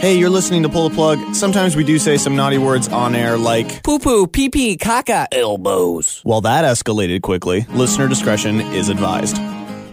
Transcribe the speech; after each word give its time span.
Hey, 0.00 0.16
you're 0.16 0.30
listening 0.30 0.62
to 0.62 0.70
Pull 0.70 0.88
the 0.88 0.94
Plug. 0.94 1.34
Sometimes 1.34 1.76
we 1.76 1.84
do 1.84 1.98
say 1.98 2.16
some 2.16 2.34
naughty 2.34 2.56
words 2.56 2.88
on 2.88 3.14
air 3.14 3.36
like, 3.36 3.82
Poo 3.82 3.98
poo, 3.98 4.26
pee 4.26 4.48
pee, 4.48 4.78
caca, 4.78 5.26
elbows. 5.30 6.22
well, 6.24 6.40
that 6.40 6.64
escalated 6.64 7.20
quickly. 7.20 7.66
Listener 7.68 8.08
discretion 8.08 8.60
is 8.60 8.88
advised. 8.88 9.36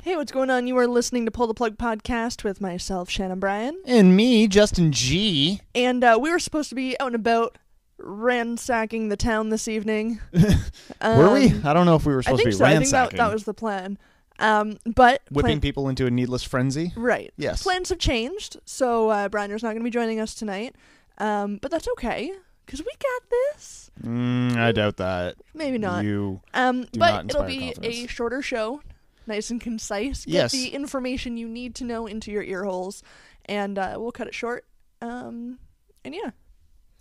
Hey, 0.05 0.15
what's 0.15 0.31
going 0.31 0.49
on? 0.49 0.65
You 0.65 0.77
are 0.77 0.87
listening 0.87 1.25
to 1.25 1.31
Pull 1.31 1.47
the 1.47 1.53
Plug 1.53 1.77
podcast 1.77 2.45
with 2.45 2.61
myself, 2.61 3.09
Shannon 3.09 3.41
Bryan. 3.41 3.77
And 3.85 4.15
me, 4.15 4.47
Justin 4.47 4.93
G. 4.93 5.59
And 5.75 6.01
uh, 6.05 6.17
we 6.21 6.31
were 6.31 6.39
supposed 6.39 6.69
to 6.69 6.75
be 6.75 6.97
out 7.01 7.07
and 7.07 7.15
about 7.15 7.57
ransacking 7.97 9.09
the 9.09 9.17
town 9.17 9.49
this 9.49 9.67
evening. 9.67 10.21
Were 10.31 11.33
we? 11.33 11.49
Um, 11.49 11.61
I 11.65 11.73
don't 11.73 11.85
know 11.85 11.95
if 11.95 12.05
we 12.05 12.13
were 12.13 12.19
I 12.19 12.21
supposed 12.21 12.43
think 12.43 12.51
to 12.53 12.57
be 12.57 12.59
so. 12.59 12.65
I 12.65 12.77
think 12.77 12.91
that, 12.91 13.11
that 13.17 13.33
was 13.33 13.43
the 13.43 13.53
plan. 13.53 13.97
Um, 14.39 14.77
but 14.85 15.21
whipping 15.31 15.49
plan- 15.53 15.61
people 15.61 15.89
into 15.89 16.05
a 16.05 16.11
needless 16.11 16.43
frenzy. 16.43 16.93
Right. 16.95 17.33
Yes. 17.37 17.63
Plans 17.63 17.89
have 17.89 17.97
changed, 17.99 18.57
so 18.65 19.09
uh, 19.09 19.29
Brianer's 19.29 19.63
not 19.63 19.69
going 19.69 19.79
to 19.79 19.83
be 19.83 19.89
joining 19.89 20.19
us 20.19 20.35
tonight. 20.35 20.75
Um, 21.17 21.57
but 21.61 21.71
that's 21.71 21.87
okay, 21.93 22.31
because 22.65 22.79
we 22.79 22.85
got 22.85 23.29
this. 23.29 23.89
Mm, 24.03 24.55
I 24.57 24.71
doubt 24.71 24.97
that. 24.97 25.37
Maybe 25.55 25.79
not. 25.79 26.05
You. 26.05 26.41
Um, 26.53 26.85
but 26.97 27.25
it'll 27.25 27.43
be 27.45 27.73
a 27.81 28.05
shorter 28.05 28.43
show, 28.43 28.81
nice 29.25 29.49
and 29.49 29.59
concise. 29.59 30.25
Get 30.25 30.33
Yes. 30.33 30.51
the 30.51 30.67
information 30.67 31.37
you 31.37 31.47
need 31.47 31.73
to 31.75 31.83
know 31.85 32.05
into 32.05 32.31
your 32.31 32.43
ear 32.43 32.63
holes, 32.65 33.01
and 33.45 33.79
uh, 33.79 33.95
we'll 33.97 34.11
cut 34.11 34.27
it 34.27 34.35
short. 34.35 34.65
Um, 35.01 35.57
and 36.05 36.13
yeah, 36.13 36.29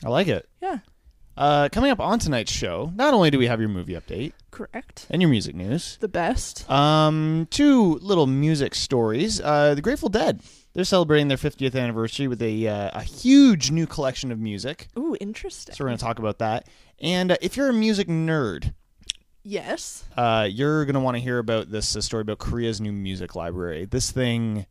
I 0.02 0.08
like 0.08 0.28
it. 0.28 0.48
yeah, 0.62 0.78
Uh, 1.36 1.68
coming 1.70 1.90
up 1.90 2.00
on 2.00 2.18
tonight's 2.18 2.50
show, 2.52 2.90
not 2.94 3.12
only 3.12 3.30
do 3.30 3.38
we 3.38 3.46
have 3.46 3.60
your 3.60 3.68
movie 3.68 3.92
update 3.92 4.32
correct. 4.50 5.06
and 5.10 5.20
your 5.20 5.30
music 5.30 5.54
news, 5.54 5.98
The 6.00 6.08
best. 6.08 6.68
um, 6.70 7.46
two 7.50 7.96
little 7.96 8.26
music 8.26 8.74
stories. 8.74 9.40
Uh, 9.40 9.74
the 9.74 9.82
Grateful 9.82 10.08
Dead. 10.08 10.40
They're 10.72 10.84
celebrating 10.84 11.28
their 11.28 11.36
50th 11.38 11.74
anniversary 11.74 12.28
with 12.28 12.40
a 12.42 12.68
uh, 12.68 12.90
a 12.98 13.02
huge 13.02 13.70
new 13.70 13.86
collection 13.86 14.30
of 14.32 14.38
music. 14.38 14.88
Ooh, 14.98 15.16
interesting. 15.20 15.74
So 15.74 15.84
we're 15.84 15.88
going 15.88 15.98
to 15.98 16.04
talk 16.04 16.18
about 16.18 16.38
that. 16.38 16.66
And 17.00 17.32
uh, 17.32 17.36
if 17.40 17.56
you're 17.56 17.68
a 17.70 17.72
music 17.72 18.08
nerd, 18.08 18.72
Yes. 19.42 20.04
uh, 20.16 20.46
you're 20.50 20.84
going 20.84 20.94
to 20.94 21.00
want 21.00 21.16
to 21.16 21.20
hear 21.22 21.38
about 21.38 21.70
this 21.70 21.94
uh, 21.96 22.00
story 22.00 22.22
about 22.22 22.38
Korea's 22.38 22.80
new 22.80 22.92
music 22.92 23.34
library. 23.34 23.84
This 23.86 24.10
thing 24.10 24.66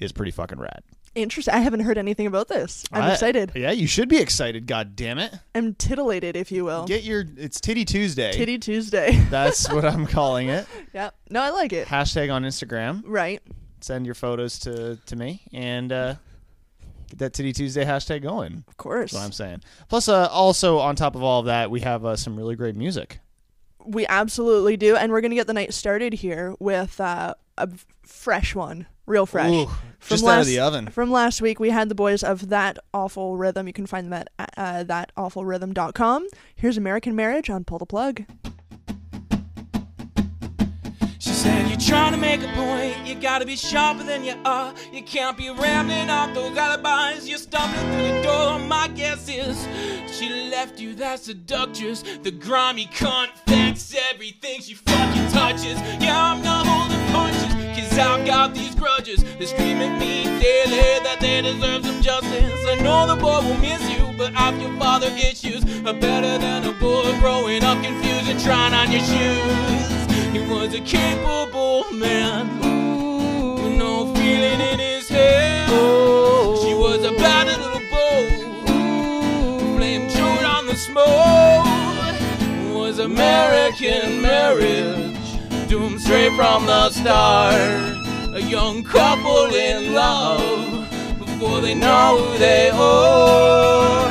is 0.00 0.12
pretty 0.12 0.32
fucking 0.32 0.58
rad. 0.58 0.82
Interesting. 1.14 1.52
I 1.54 1.58
haven't 1.58 1.80
heard 1.80 1.98
anything 1.98 2.26
about 2.26 2.48
this. 2.48 2.84
I'm 2.90 3.02
I- 3.02 3.12
excited. 3.12 3.52
Yeah, 3.54 3.70
you 3.70 3.86
should 3.86 4.08
be 4.08 4.16
excited. 4.18 4.66
God 4.66 4.96
damn 4.96 5.18
it! 5.18 5.32
I'm 5.54 5.74
titillated, 5.74 6.36
if 6.36 6.50
you 6.50 6.64
will. 6.64 6.86
Get 6.86 7.04
your 7.04 7.24
it's 7.36 7.60
Titty 7.60 7.84
Tuesday. 7.84 8.32
Titty 8.32 8.58
Tuesday. 8.58 9.16
That's 9.30 9.70
what 9.70 9.84
I'm 9.84 10.06
calling 10.06 10.48
it. 10.48 10.66
yeah. 10.94 11.10
No, 11.30 11.42
I 11.42 11.50
like 11.50 11.72
it. 11.72 11.86
Hashtag 11.88 12.32
on 12.32 12.44
Instagram. 12.44 13.02
Right. 13.04 13.42
Send 13.80 14.06
your 14.06 14.14
photos 14.14 14.58
to 14.60 14.96
to 15.06 15.16
me 15.16 15.42
and 15.52 15.92
uh, 15.92 16.14
get 17.10 17.18
that 17.18 17.32
Titty 17.34 17.52
Tuesday 17.52 17.84
hashtag 17.84 18.22
going. 18.22 18.64
Of 18.68 18.76
course. 18.78 19.10
That's 19.10 19.20
what 19.20 19.26
I'm 19.26 19.32
saying. 19.32 19.62
Plus, 19.88 20.08
uh, 20.08 20.28
also 20.28 20.78
on 20.78 20.96
top 20.96 21.14
of 21.14 21.22
all 21.22 21.40
of 21.40 21.46
that, 21.46 21.70
we 21.70 21.80
have 21.80 22.04
uh, 22.06 22.16
some 22.16 22.36
really 22.36 22.56
great 22.56 22.76
music. 22.76 23.18
We 23.84 24.06
absolutely 24.06 24.76
do, 24.76 24.96
and 24.96 25.10
we're 25.12 25.20
gonna 25.20 25.34
get 25.34 25.46
the 25.48 25.52
night 25.52 25.74
started 25.74 26.12
here 26.14 26.54
with 26.58 27.00
uh, 27.00 27.34
a 27.58 27.68
fresh 28.04 28.54
one, 28.54 28.86
real 29.06 29.26
fresh. 29.26 29.50
Ooh, 29.52 29.66
From 29.66 30.16
just 30.16 30.24
out 30.24 30.30
of 30.30 30.36
last- 30.38 30.46
the 30.46 30.58
oven. 30.60 30.86
From 30.90 31.10
last 31.10 31.40
week, 31.42 31.58
we 31.60 31.70
had 31.70 31.88
the 31.88 31.94
boys 31.94 32.22
of 32.22 32.48
That 32.48 32.78
Awful 32.94 33.36
Rhythm. 33.36 33.66
You 33.66 33.72
can 33.72 33.86
find 33.86 34.10
them 34.10 34.12
at 34.12 34.28
uh, 34.56 34.84
thatawfulrhythm.com. 34.84 36.26
Here's 36.54 36.76
American 36.76 37.14
Marriage 37.16 37.50
on 37.50 37.64
Pull 37.64 37.78
the 37.78 37.86
Plug. 37.86 38.22
She 41.18 41.30
said, 41.30 41.68
You're 41.68 41.78
trying 41.78 42.12
to 42.12 42.18
make 42.18 42.42
a 42.42 42.48
point. 42.48 43.06
You 43.06 43.14
gotta 43.14 43.46
be 43.46 43.54
sharper 43.54 44.02
than 44.02 44.24
you 44.24 44.34
are. 44.44 44.74
You 44.92 45.02
can't 45.02 45.36
be 45.36 45.50
rambling 45.50 46.10
off 46.10 46.34
those 46.34 46.56
alibis. 46.56 47.28
You're 47.28 47.38
stumbling 47.38 47.80
through 47.92 48.16
the 48.16 48.22
door. 48.22 48.58
My 48.58 48.88
guess 48.88 49.28
is 49.28 49.66
she 50.12 50.50
left 50.50 50.80
you 50.80 50.94
that 50.96 51.20
seductress. 51.20 52.02
The 52.22 52.32
grimy 52.32 52.86
cunt 52.86 53.28
thinks 53.46 53.94
everything 54.12 54.60
she 54.62 54.74
fucking 54.74 55.28
touches. 55.30 55.80
Yeah, 56.02 56.20
I'm 56.32 56.42
not 56.42 56.66
holding 56.66 56.72
punches. 56.72 56.81
Cause 57.74 57.98
I've 57.98 58.26
got 58.26 58.54
these 58.54 58.74
grudges. 58.74 59.20
Scream 59.40 59.78
at 59.78 59.98
me 59.98 60.24
daily 60.24 61.00
that 61.04 61.18
they 61.20 61.40
deserve 61.40 61.84
some 61.84 62.02
justice. 62.02 62.66
I 62.66 62.76
know 62.82 63.06
the 63.06 63.16
boy 63.16 63.40
will 63.40 63.56
miss 63.58 63.82
you, 63.90 64.12
but 64.18 64.32
I've 64.36 64.60
your 64.60 64.76
father 64.78 65.08
issues 65.08 65.64
are 65.86 65.94
better 65.94 66.38
than 66.38 66.64
a 66.64 66.72
boy 66.72 67.18
growing 67.20 67.64
up 67.64 67.82
confused 67.82 68.28
and 68.28 68.40
trying 68.40 68.74
on 68.74 68.92
your 68.92 69.00
shoes. 69.00 70.32
He 70.32 70.40
was 70.52 70.74
a 70.74 70.80
capable 70.80 71.84
man 71.92 72.58
with 73.56 73.78
no 73.78 74.12
feeling 74.14 74.60
in 74.60 74.78
his 74.78 75.08
head. 75.08 75.68
She 75.68 76.74
was 76.74 77.04
a 77.04 77.12
bad 77.12 77.46
little 77.46 77.80
beau, 77.90 79.76
flame 79.76 80.08
chewed 80.10 80.44
on 80.44 80.66
the 80.66 80.76
smoke. 80.76 81.64
Was 82.74 82.98
American 82.98 84.20
marriage 84.20 85.21
straight 85.98 86.32
from 86.36 86.66
the 86.66 86.90
start? 86.90 87.54
A 88.34 88.40
young 88.40 88.82
couple 88.84 89.54
in 89.54 89.92
love 89.92 90.88
before 91.18 91.60
they 91.60 91.74
know 91.74 92.18
who 92.18 92.38
they 92.38 92.70
are. 92.70 94.10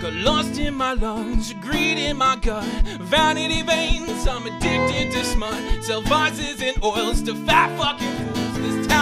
Got 0.00 0.12
lost 0.14 0.58
in 0.58 0.74
my 0.74 0.92
lungs, 0.94 1.52
greed 1.54 1.98
in 1.98 2.16
my 2.18 2.36
gut, 2.36 2.64
vanity 3.00 3.62
veins. 3.62 4.26
I'm 4.28 4.46
addicted 4.46 5.12
to 5.12 5.24
smut, 5.24 5.82
sell 5.82 6.02
vices 6.02 6.62
and 6.62 6.82
oils 6.84 7.22
to 7.22 7.34
fat 7.34 7.76
fucking 7.78 8.26
fools. 8.26 8.37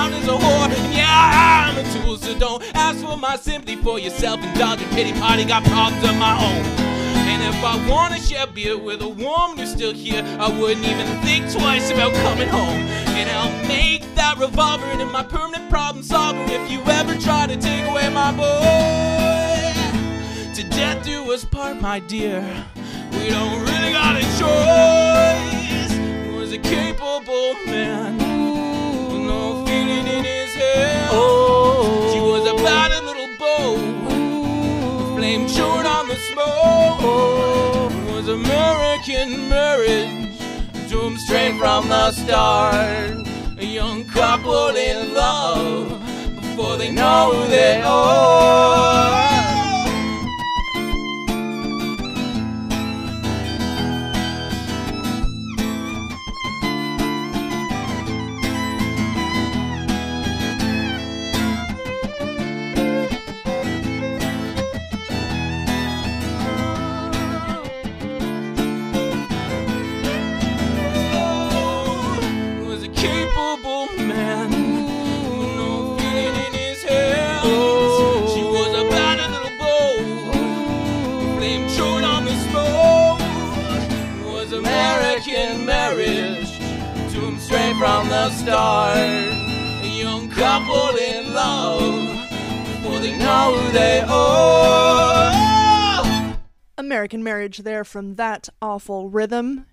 Town 0.06 0.22
is 0.22 0.28
a 0.28 0.32
whore, 0.32 0.70
and 0.70 0.94
yeah, 0.94 1.68
I'm 1.68 1.78
a 1.78 1.92
tool. 1.92 2.16
So 2.16 2.38
don't 2.38 2.62
ask 2.76 3.04
for 3.04 3.16
my 3.16 3.34
sympathy 3.34 3.74
for 3.74 3.98
yourself. 3.98 4.40
Indulgent 4.40 4.88
pity 4.92 5.12
party 5.18 5.44
got 5.44 5.64
problems 5.64 6.04
of 6.04 6.16
my 6.16 6.32
own. 6.32 6.62
And 7.26 7.42
if 7.42 7.64
I 7.64 7.74
wanna 7.88 8.20
share 8.20 8.46
beer 8.46 8.78
with 8.78 9.02
a 9.02 9.08
woman 9.08 9.58
who's 9.58 9.72
still 9.72 9.92
here, 9.92 10.22
I 10.38 10.48
wouldn't 10.48 10.86
even 10.86 11.06
think 11.22 11.50
twice 11.50 11.90
about 11.90 12.14
coming 12.22 12.48
home. 12.48 12.82
And 13.18 13.28
I'll 13.30 13.66
make 13.66 14.02
that 14.14 14.38
revolver 14.38 14.88
into 14.92 15.06
my 15.06 15.24
permanent 15.24 15.68
problem 15.68 16.04
solver 16.04 16.40
if 16.52 16.70
you 16.70 16.80
ever 16.82 17.16
try 17.16 17.48
to 17.48 17.56
take 17.56 17.84
away 17.88 18.08
my 18.10 18.30
boy. 18.30 19.72
To 20.54 20.62
death 20.70 21.04
do 21.04 21.32
us 21.32 21.44
part, 21.44 21.80
my 21.80 21.98
dear. 21.98 22.42
We 23.10 23.28
don't 23.28 23.58
really 23.58 23.90
got 23.90 24.14
a 24.14 24.22
choice. 24.38 25.98
Was 26.32 26.52
a 26.52 26.58
capable 26.58 27.54
man 27.66 28.35
his. 30.76 32.12
She 32.12 32.20
was 32.20 32.44
a 32.48 32.54
battered 32.64 33.04
little 33.04 33.30
beau, 33.38 33.76
flame 35.16 35.46
chewed 35.46 35.86
on 35.96 36.08
the 36.08 36.16
smoke. 36.30 37.00
It 37.92 38.12
was 38.12 38.28
American 38.28 39.48
marriage, 39.48 40.38
doomed 40.88 41.18
straight 41.20 41.56
from 41.58 41.88
the 41.88 42.12
start. 42.12 43.26
A 43.58 43.64
young 43.64 44.04
couple 44.06 44.76
in 44.76 45.14
love 45.14 45.88
before 46.36 46.76
they 46.76 46.90
know 46.90 47.32
who 47.32 47.48
they 47.48 47.80
are. 47.82 49.35
From 87.86 88.08
the 88.08 88.30
start. 88.30 88.98
A 88.98 89.86
young 89.86 90.28
couple 90.30 90.96
in 90.96 91.32
love, 91.32 92.28
before 92.66 92.98
they 92.98 93.16
know 93.16 93.54
who 93.54 93.70
they 93.70 94.00
are. 94.08 95.32
American 96.78 97.22
Marriage 97.22 97.58
there 97.58 97.84
from 97.84 98.16
That 98.16 98.48
Awful 98.60 99.08
Rhythm. 99.08 99.66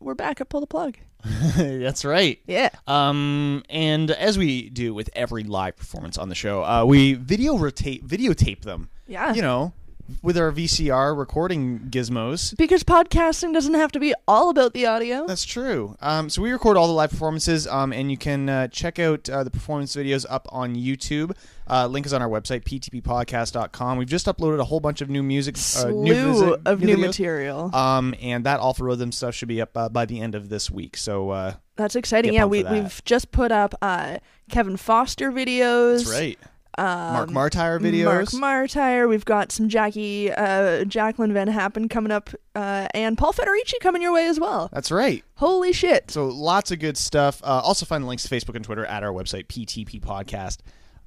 We're 0.00 0.14
back 0.14 0.40
at 0.40 0.48
Pull 0.48 0.60
the 0.60 0.66
Plug. 0.66 0.96
That's 1.56 2.06
right. 2.06 2.40
Yeah. 2.46 2.70
Um, 2.86 3.62
and 3.68 4.10
as 4.10 4.38
we 4.38 4.70
do 4.70 4.94
with 4.94 5.10
every 5.14 5.44
live 5.44 5.76
performance 5.76 6.16
on 6.16 6.30
the 6.30 6.34
show, 6.34 6.64
uh, 6.64 6.86
we 6.86 7.12
video 7.12 7.58
rotate, 7.58 8.06
videotape 8.06 8.62
them. 8.62 8.88
Yeah. 9.06 9.34
You 9.34 9.42
know, 9.42 9.74
with 10.22 10.36
our 10.36 10.52
VCR 10.52 11.16
recording 11.16 11.80
gizmos. 11.90 12.56
Because 12.56 12.82
podcasting 12.84 13.52
doesn't 13.52 13.74
have 13.74 13.92
to 13.92 14.00
be 14.00 14.14
all 14.28 14.50
about 14.50 14.72
the 14.72 14.86
audio. 14.86 15.26
That's 15.26 15.44
true. 15.44 15.96
Um, 16.00 16.28
so 16.28 16.42
we 16.42 16.52
record 16.52 16.76
all 16.76 16.86
the 16.86 16.92
live 16.92 17.10
performances, 17.10 17.66
um, 17.66 17.92
and 17.92 18.10
you 18.10 18.16
can 18.16 18.48
uh, 18.48 18.68
check 18.68 18.98
out 18.98 19.28
uh, 19.28 19.44
the 19.44 19.50
performance 19.50 19.94
videos 19.96 20.26
up 20.28 20.46
on 20.50 20.74
YouTube. 20.74 21.36
Uh, 21.68 21.86
link 21.86 22.04
is 22.04 22.12
on 22.12 22.20
our 22.20 22.28
website, 22.28 22.62
ptppodcast.com. 22.64 23.98
We've 23.98 24.08
just 24.08 24.26
uploaded 24.26 24.60
a 24.60 24.64
whole 24.64 24.80
bunch 24.80 25.00
of 25.00 25.08
new 25.08 25.22
music, 25.22 25.56
uh, 25.78 25.88
new, 25.88 26.58
of 26.66 26.80
new 26.82 26.96
videos. 26.96 27.00
material. 27.00 27.74
Um, 27.74 28.14
and 28.20 28.44
that 28.44 28.60
Awful 28.60 28.86
Rhythm 28.86 29.12
stuff 29.12 29.34
should 29.34 29.48
be 29.48 29.60
up 29.60 29.76
uh, 29.76 29.88
by 29.88 30.04
the 30.04 30.20
end 30.20 30.34
of 30.34 30.50
this 30.50 30.70
week. 30.70 30.96
So 30.96 31.30
uh, 31.30 31.54
That's 31.76 31.96
exciting. 31.96 32.34
Yeah, 32.34 32.44
we, 32.44 32.62
we've 32.64 33.02
just 33.04 33.30
put 33.30 33.50
up 33.50 33.74
uh, 33.80 34.18
Kevin 34.50 34.76
Foster 34.76 35.32
videos. 35.32 36.04
that's 36.04 36.10
right. 36.10 36.38
Mark 36.78 37.28
Um, 37.28 37.34
Mark 37.34 37.52
videos. 37.52 38.38
Martyr. 38.38 39.06
We've 39.08 39.24
got 39.24 39.52
some 39.52 39.68
Jackie, 39.68 40.32
uh, 40.32 40.84
Jacqueline 40.84 41.32
Van 41.32 41.48
Happen 41.48 41.88
coming 41.88 42.10
up, 42.12 42.30
uh, 42.54 42.88
and 42.94 43.16
Paul 43.18 43.32
Federici 43.32 43.78
coming 43.80 44.02
your 44.02 44.12
way 44.12 44.26
as 44.26 44.38
well. 44.40 44.68
that's 44.72 44.90
right. 44.90 45.24
Holy 45.36 45.72
shit! 45.72 46.10
So 46.10 46.26
lots 46.26 46.70
of 46.70 46.78
good 46.78 46.96
stuff. 46.96 47.40
Uh, 47.44 47.60
also 47.64 47.86
find 47.86 48.02
the 48.04 48.08
links 48.08 48.22
to 48.26 48.34
Facebook 48.34 48.56
and 48.56 48.64
Twitter 48.64 48.84
at 48.86 49.02
our 49.04 49.12
website, 49.12 49.46
ptppodcast.com. 49.46 50.58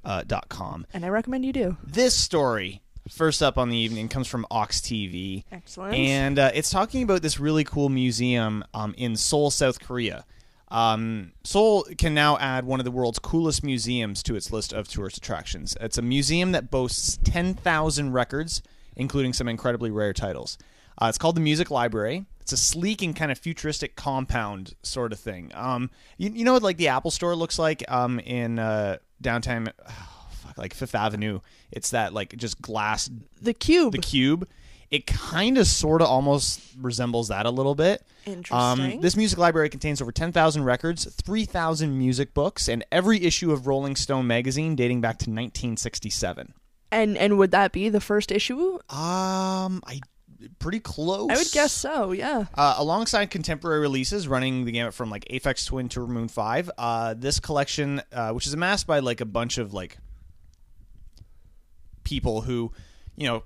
Uh, 0.04 0.22
dot 0.26 0.48
com. 0.48 0.86
And 0.94 1.04
I 1.04 1.08
recommend 1.08 1.44
you 1.44 1.52
do. 1.52 1.76
This 1.84 2.14
story, 2.14 2.80
first 3.10 3.42
up 3.42 3.58
on 3.58 3.68
the 3.68 3.76
evening, 3.76 4.08
comes 4.08 4.26
from 4.28 4.46
Ox 4.50 4.80
TV. 4.80 5.44
Excellent. 5.52 5.94
And 5.96 6.38
uh, 6.38 6.50
it's 6.54 6.70
talking 6.70 7.02
about 7.02 7.20
this 7.20 7.38
really 7.40 7.64
cool 7.64 7.88
museum 7.88 8.64
um, 8.72 8.94
in 8.96 9.16
Seoul, 9.16 9.50
South 9.50 9.80
Korea. 9.80 10.24
Um, 10.70 11.32
Seoul 11.44 11.84
can 11.96 12.14
now 12.14 12.36
add 12.38 12.64
one 12.64 12.80
of 12.80 12.84
the 12.84 12.90
world's 12.90 13.18
coolest 13.18 13.64
museums 13.64 14.22
to 14.24 14.36
its 14.36 14.52
list 14.52 14.72
of 14.72 14.88
tourist 14.88 15.16
attractions. 15.16 15.76
It's 15.80 15.98
a 15.98 16.02
museum 16.02 16.52
that 16.52 16.70
boasts 16.70 17.18
10,000 17.24 18.12
records, 18.12 18.62
including 18.96 19.32
some 19.32 19.48
incredibly 19.48 19.90
rare 19.90 20.12
titles. 20.12 20.58
Uh, 21.00 21.06
it's 21.06 21.18
called 21.18 21.36
the 21.36 21.40
Music 21.40 21.70
Library. 21.70 22.26
It's 22.40 22.52
a 22.52 22.56
sleek 22.56 23.02
and 23.02 23.14
kind 23.14 23.30
of 23.30 23.38
futuristic 23.38 23.94
compound 23.94 24.74
sort 24.82 25.12
of 25.12 25.20
thing. 25.20 25.52
Um, 25.54 25.90
you, 26.16 26.30
you 26.30 26.44
know 26.44 26.54
what 26.54 26.62
like 26.62 26.76
the 26.76 26.88
Apple 26.88 27.10
Store 27.10 27.36
looks 27.36 27.58
like 27.58 27.84
um, 27.90 28.18
in 28.20 28.58
uh, 28.58 28.98
downtown, 29.20 29.68
oh, 29.88 30.28
fuck, 30.30 30.58
like 30.58 30.74
Fifth 30.74 30.94
Avenue. 30.94 31.40
It's 31.70 31.90
that 31.90 32.12
like 32.12 32.36
just 32.36 32.60
glass 32.60 33.10
the 33.40 33.54
cube. 33.54 33.92
the 33.92 33.98
cube. 33.98 34.48
It 34.90 35.06
kind 35.06 35.58
of, 35.58 35.66
sort 35.66 36.00
of, 36.00 36.08
almost 36.08 36.60
resembles 36.80 37.28
that 37.28 37.44
a 37.44 37.50
little 37.50 37.74
bit. 37.74 38.02
Interesting. 38.24 38.94
Um, 38.94 39.00
this 39.00 39.16
music 39.16 39.38
library 39.38 39.68
contains 39.68 40.00
over 40.00 40.12
10,000 40.12 40.64
records, 40.64 41.04
3,000 41.04 41.98
music 41.98 42.32
books, 42.32 42.68
and 42.68 42.84
every 42.90 43.22
issue 43.22 43.52
of 43.52 43.66
Rolling 43.66 43.96
Stone 43.96 44.26
magazine 44.26 44.76
dating 44.76 45.00
back 45.02 45.18
to 45.18 45.30
1967. 45.30 46.54
and 46.90 47.18
and 47.18 47.36
would 47.36 47.50
that 47.50 47.72
be 47.72 47.90
the 47.90 48.00
first 48.00 48.32
issue? 48.32 48.76
Um, 48.88 49.82
I 49.86 50.00
pretty 50.58 50.80
close. 50.80 51.30
I 51.30 51.36
would 51.36 51.50
guess 51.52 51.72
so. 51.72 52.12
Yeah. 52.12 52.46
Uh, 52.54 52.76
alongside 52.78 53.30
contemporary 53.30 53.80
releases 53.80 54.28
running 54.28 54.64
the 54.64 54.72
gamut 54.72 54.94
from 54.94 55.10
like 55.10 55.24
Aphex 55.26 55.66
Twin 55.66 55.88
to 55.90 56.06
Maroon 56.06 56.28
5, 56.28 56.70
uh, 56.78 57.14
this 57.16 57.40
collection, 57.40 58.00
uh, 58.12 58.30
which 58.30 58.46
is 58.46 58.54
amassed 58.54 58.86
by 58.86 59.00
like 59.00 59.20
a 59.20 59.26
bunch 59.26 59.58
of 59.58 59.74
like 59.74 59.98
people 62.04 62.42
who, 62.42 62.72
you 63.18 63.26
know, 63.26 63.42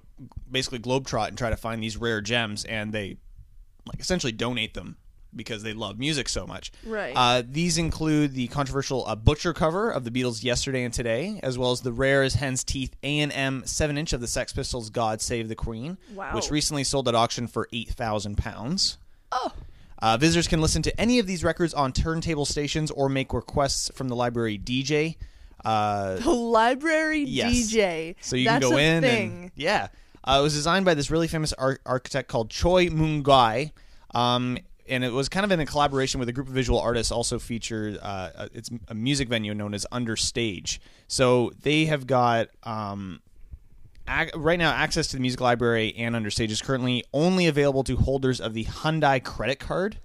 basically 0.50 0.78
globetrot 0.78 1.28
and 1.28 1.38
try 1.38 1.50
to 1.50 1.56
find 1.56 1.82
these 1.82 1.96
rare 1.96 2.20
gems 2.20 2.64
and 2.64 2.92
they 2.92 3.16
like 3.86 3.98
essentially 3.98 4.32
donate 4.32 4.74
them 4.74 4.96
because 5.34 5.62
they 5.62 5.72
love 5.72 5.98
music 5.98 6.28
so 6.28 6.46
much. 6.46 6.70
Right. 6.84 7.14
Uh, 7.16 7.42
these 7.48 7.78
include 7.78 8.34
the 8.34 8.48
controversial 8.48 9.04
uh, 9.06 9.16
Butcher 9.16 9.54
cover 9.54 9.90
of 9.90 10.04
the 10.04 10.10
Beatles' 10.10 10.44
"Yesterday 10.44 10.84
and 10.84 10.92
Today," 10.92 11.40
as 11.42 11.56
well 11.56 11.72
as 11.72 11.80
the 11.80 11.90
rare 11.92 12.22
as 12.22 12.34
hen's 12.34 12.62
teeth 12.62 12.94
A 13.02 13.20
and 13.20 13.32
M 13.32 13.62
seven 13.64 13.96
inch 13.96 14.12
of 14.12 14.20
the 14.20 14.26
Sex 14.26 14.52
Pistols' 14.52 14.90
"God 14.90 15.20
Save 15.22 15.48
the 15.48 15.54
Queen," 15.54 15.96
Wow. 16.14 16.34
which 16.34 16.50
recently 16.50 16.84
sold 16.84 17.08
at 17.08 17.14
auction 17.14 17.46
for 17.46 17.66
eight 17.72 17.88
thousand 17.88 18.36
pounds. 18.36 18.98
Oh. 19.32 19.52
Uh, 20.00 20.16
visitors 20.18 20.48
can 20.48 20.60
listen 20.60 20.82
to 20.82 21.00
any 21.00 21.18
of 21.18 21.26
these 21.26 21.42
records 21.44 21.72
on 21.72 21.92
turntable 21.92 22.44
stations 22.44 22.90
or 22.90 23.08
make 23.08 23.32
requests 23.32 23.90
from 23.94 24.08
the 24.08 24.16
library 24.16 24.58
DJ. 24.58 25.16
Uh, 25.64 26.16
The 26.16 26.30
library 26.30 27.20
Yes. 27.24 27.52
DJ. 27.72 28.14
so 28.20 28.36
you 28.36 28.44
That's 28.46 28.64
can 28.64 28.70
go 28.72 28.76
a 28.76 28.80
in 28.80 29.02
thing. 29.02 29.30
and 29.42 29.50
yeah, 29.56 29.88
uh, 30.24 30.36
it 30.40 30.42
was 30.42 30.54
designed 30.54 30.84
by 30.84 30.94
this 30.94 31.10
really 31.10 31.28
famous 31.28 31.52
ar- 31.54 31.78
architect 31.86 32.28
called 32.28 32.50
Choi 32.50 32.88
Moon 32.90 33.22
Gyu, 33.22 33.70
um, 34.14 34.58
and 34.88 35.04
it 35.04 35.12
was 35.12 35.28
kind 35.28 35.44
of 35.44 35.50
in 35.52 35.60
a 35.60 35.66
collaboration 35.66 36.18
with 36.20 36.28
a 36.28 36.32
group 36.32 36.48
of 36.48 36.52
visual 36.54 36.78
artists. 36.80 37.12
Also 37.12 37.38
featured 37.38 37.98
uh, 38.02 38.30
uh, 38.34 38.48
it's 38.52 38.70
a 38.88 38.94
music 38.94 39.28
venue 39.28 39.54
known 39.54 39.74
as 39.74 39.86
Understage. 39.92 40.78
So 41.08 41.52
they 41.62 41.84
have 41.86 42.06
got 42.06 42.48
um, 42.64 43.20
ac- 44.08 44.32
right 44.34 44.58
now 44.58 44.72
access 44.72 45.06
to 45.08 45.16
the 45.16 45.20
music 45.22 45.40
library 45.40 45.94
and 45.96 46.14
Understage 46.16 46.50
is 46.50 46.60
currently 46.60 47.04
only 47.12 47.46
available 47.46 47.84
to 47.84 47.96
holders 47.96 48.40
of 48.40 48.54
the 48.54 48.64
Hyundai 48.64 49.22
credit 49.22 49.58
card. 49.60 49.98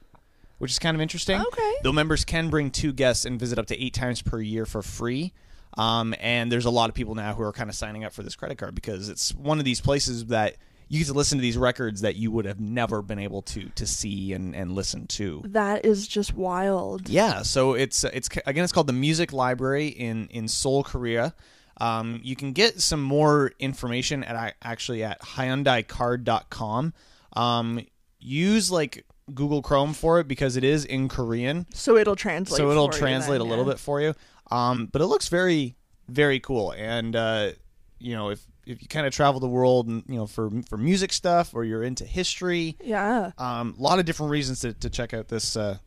Which 0.59 0.71
is 0.71 0.79
kind 0.79 0.95
of 0.95 1.01
interesting. 1.01 1.39
Okay. 1.39 1.73
Though 1.83 1.93
members 1.93 2.25
can 2.25 2.49
bring 2.49 2.71
two 2.71 2.91
guests 2.91 3.25
and 3.25 3.39
visit 3.39 3.59
up 3.59 3.67
to 3.67 3.79
eight 3.79 3.93
times 3.93 4.23
per 4.23 4.41
year 4.41 4.65
for 4.65 4.81
free. 4.81 5.31
Um, 5.77 6.15
and 6.19 6.51
there's 6.51 6.65
a 6.65 6.71
lot 6.71 6.89
of 6.89 6.95
people 6.95 7.15
now 7.15 7.33
who 7.33 7.43
are 7.43 7.53
kind 7.53 7.69
of 7.69 7.75
signing 7.75 8.03
up 8.03 8.13
for 8.13 8.23
this 8.23 8.35
credit 8.35 8.57
card 8.57 8.75
because 8.75 9.09
it's 9.09 9.33
one 9.35 9.59
of 9.59 9.65
these 9.65 9.79
places 9.79 10.25
that 10.27 10.57
you 10.89 10.99
get 10.99 11.07
to 11.07 11.13
listen 11.13 11.37
to 11.37 11.41
these 11.41 11.57
records 11.57 12.01
that 12.01 12.15
you 12.15 12.31
would 12.31 12.45
have 12.45 12.59
never 12.59 13.01
been 13.01 13.19
able 13.19 13.41
to 13.41 13.69
to 13.75 13.85
see 13.85 14.33
and, 14.33 14.55
and 14.55 14.71
listen 14.71 15.07
to. 15.07 15.43
That 15.45 15.85
is 15.85 16.07
just 16.07 16.33
wild. 16.33 17.09
Yeah, 17.09 17.41
so 17.41 17.73
it's 17.73 18.03
it's 18.05 18.29
again 18.45 18.63
it's 18.63 18.73
called 18.73 18.87
the 18.87 18.93
Music 18.93 19.33
Library 19.33 19.87
in 19.87 20.27
in 20.27 20.47
Seoul, 20.47 20.83
Korea. 20.83 21.33
Um, 21.79 22.21
you 22.23 22.35
can 22.35 22.53
get 22.53 22.81
some 22.81 23.01
more 23.03 23.51
information 23.59 24.23
at 24.23 24.55
actually 24.63 25.03
at 25.03 25.21
HyundaiCard.com. 25.21 26.93
Um, 27.33 27.85
use 28.19 28.71
like 28.71 29.05
Google 29.33 29.61
Chrome 29.61 29.93
for 29.93 30.19
it 30.19 30.27
because 30.27 30.55
it 30.55 30.63
is 30.63 30.85
in 30.85 31.09
Korean 31.09 31.67
So 31.73 31.97
it'll 31.97 32.15
translate. 32.15 32.57
so 32.57 32.71
it'll 32.71 32.89
translate 32.89 33.39
then, 33.39 33.47
a 33.47 33.49
little 33.49 33.65
yeah. 33.65 33.73
bit 33.73 33.79
for 33.79 34.01
you. 34.01 34.15
Um, 34.51 34.87
but 34.91 35.01
it 35.01 35.07
looks 35.07 35.27
very, 35.29 35.75
very 36.07 36.39
cool. 36.39 36.71
And 36.71 37.15
uh, 37.15 37.51
you 37.99 38.15
know, 38.15 38.29
if 38.29 38.45
if 38.65 38.81
you 38.81 38.87
kind 38.87 39.07
of 39.07 39.13
travel 39.13 39.39
the 39.39 39.47
world 39.47 39.87
and 39.87 40.03
you 40.07 40.15
know 40.15 40.27
for 40.27 40.49
for 40.69 40.77
music 40.77 41.11
stuff 41.13 41.53
or 41.53 41.63
you're 41.63 41.83
into 41.83 42.05
history, 42.05 42.75
Yeah. 42.83 43.31
um, 43.37 43.75
a 43.77 43.81
lot 43.81 43.99
of 43.99 44.05
different 44.05 44.31
reasons 44.31 44.59
to, 44.61 44.73
to 44.73 44.89
check 44.89 45.13
out 45.13 45.27
this 45.29 45.55
uh, 45.57 45.77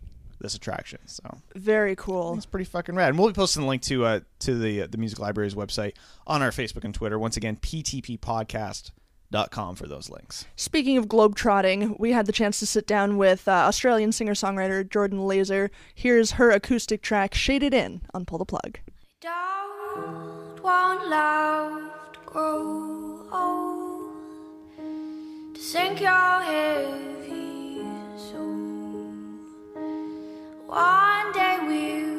this 0.40 0.54
attraction. 0.54 0.98
So 1.06 1.38
Very 1.54 1.94
cool. 1.96 2.34
it's 2.34 2.46
pretty 2.46 2.64
fucking 2.64 2.94
rad. 2.94 3.10
And 3.10 3.18
we'll 3.18 3.28
be 3.28 3.34
posting 3.34 3.62
the 3.62 3.68
link 3.68 3.82
to 3.82 4.04
uh, 4.06 4.20
to 4.40 4.58
the 4.58 4.82
uh, 4.82 4.86
the 4.90 4.98
music 4.98 5.18
library's 5.18 5.54
website 5.54 5.92
on 6.26 6.42
our 6.42 6.50
Facebook 6.50 6.84
and 6.84 6.94
Twitter. 6.94 7.18
Once 7.18 7.36
again, 7.36 7.56
ptppodcast.com 9.30 9.74
for 9.76 9.86
those 9.86 10.10
links. 10.10 10.46
Speaking 10.56 10.96
of 10.96 11.06
globetrotting, 11.06 11.98
we 11.98 12.12
had 12.12 12.26
the 12.26 12.32
chance 12.32 12.58
to 12.60 12.66
sit 12.66 12.86
down 12.86 13.16
with 13.16 13.48
uh, 13.48 13.52
Australian 13.52 14.12
singer 14.12 14.34
songwriter 14.34 14.88
Jordan 14.88 15.26
Laser. 15.26 15.70
Here's 15.94 16.32
her 16.32 16.50
acoustic 16.50 17.02
track, 17.02 17.34
Shaded 17.34 17.74
In, 17.74 18.02
on 18.14 18.24
Pull 18.24 18.38
the 18.38 18.44
Plug. 18.44 18.78
Don't 19.20 20.62
want 20.62 21.08
love 21.08 21.90
to 22.12 22.20
grow 22.26 23.26
old, 23.32 24.14
to 25.54 25.60
sink 25.60 26.00
your 26.00 26.40
heavy 26.40 27.82
soul. 28.16 28.56
One 30.66 31.32
day 31.32 31.58
we'll 31.62 32.09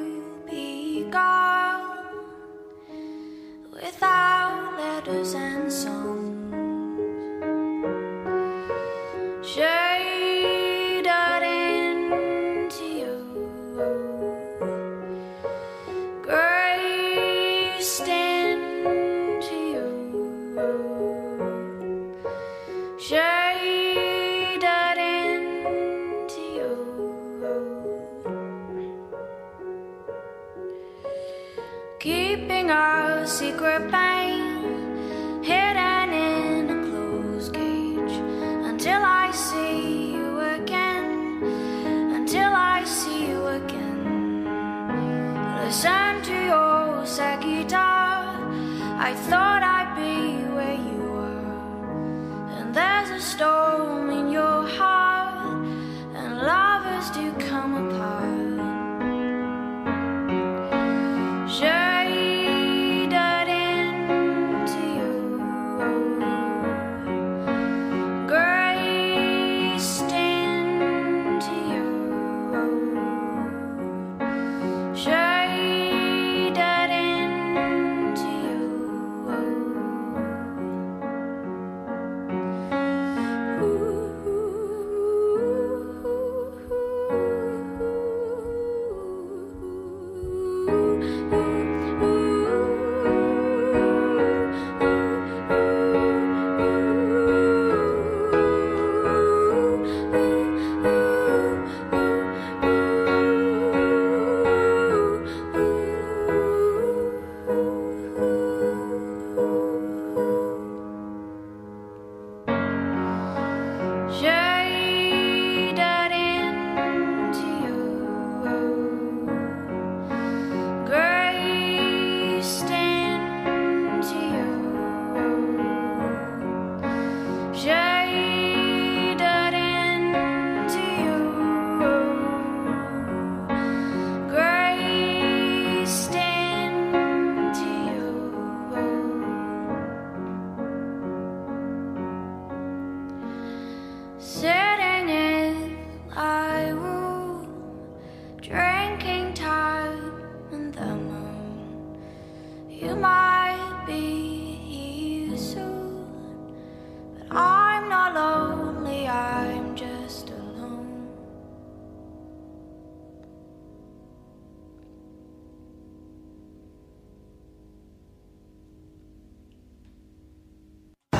do 57.10 57.34
come 57.40 57.74
apart. 57.74 58.31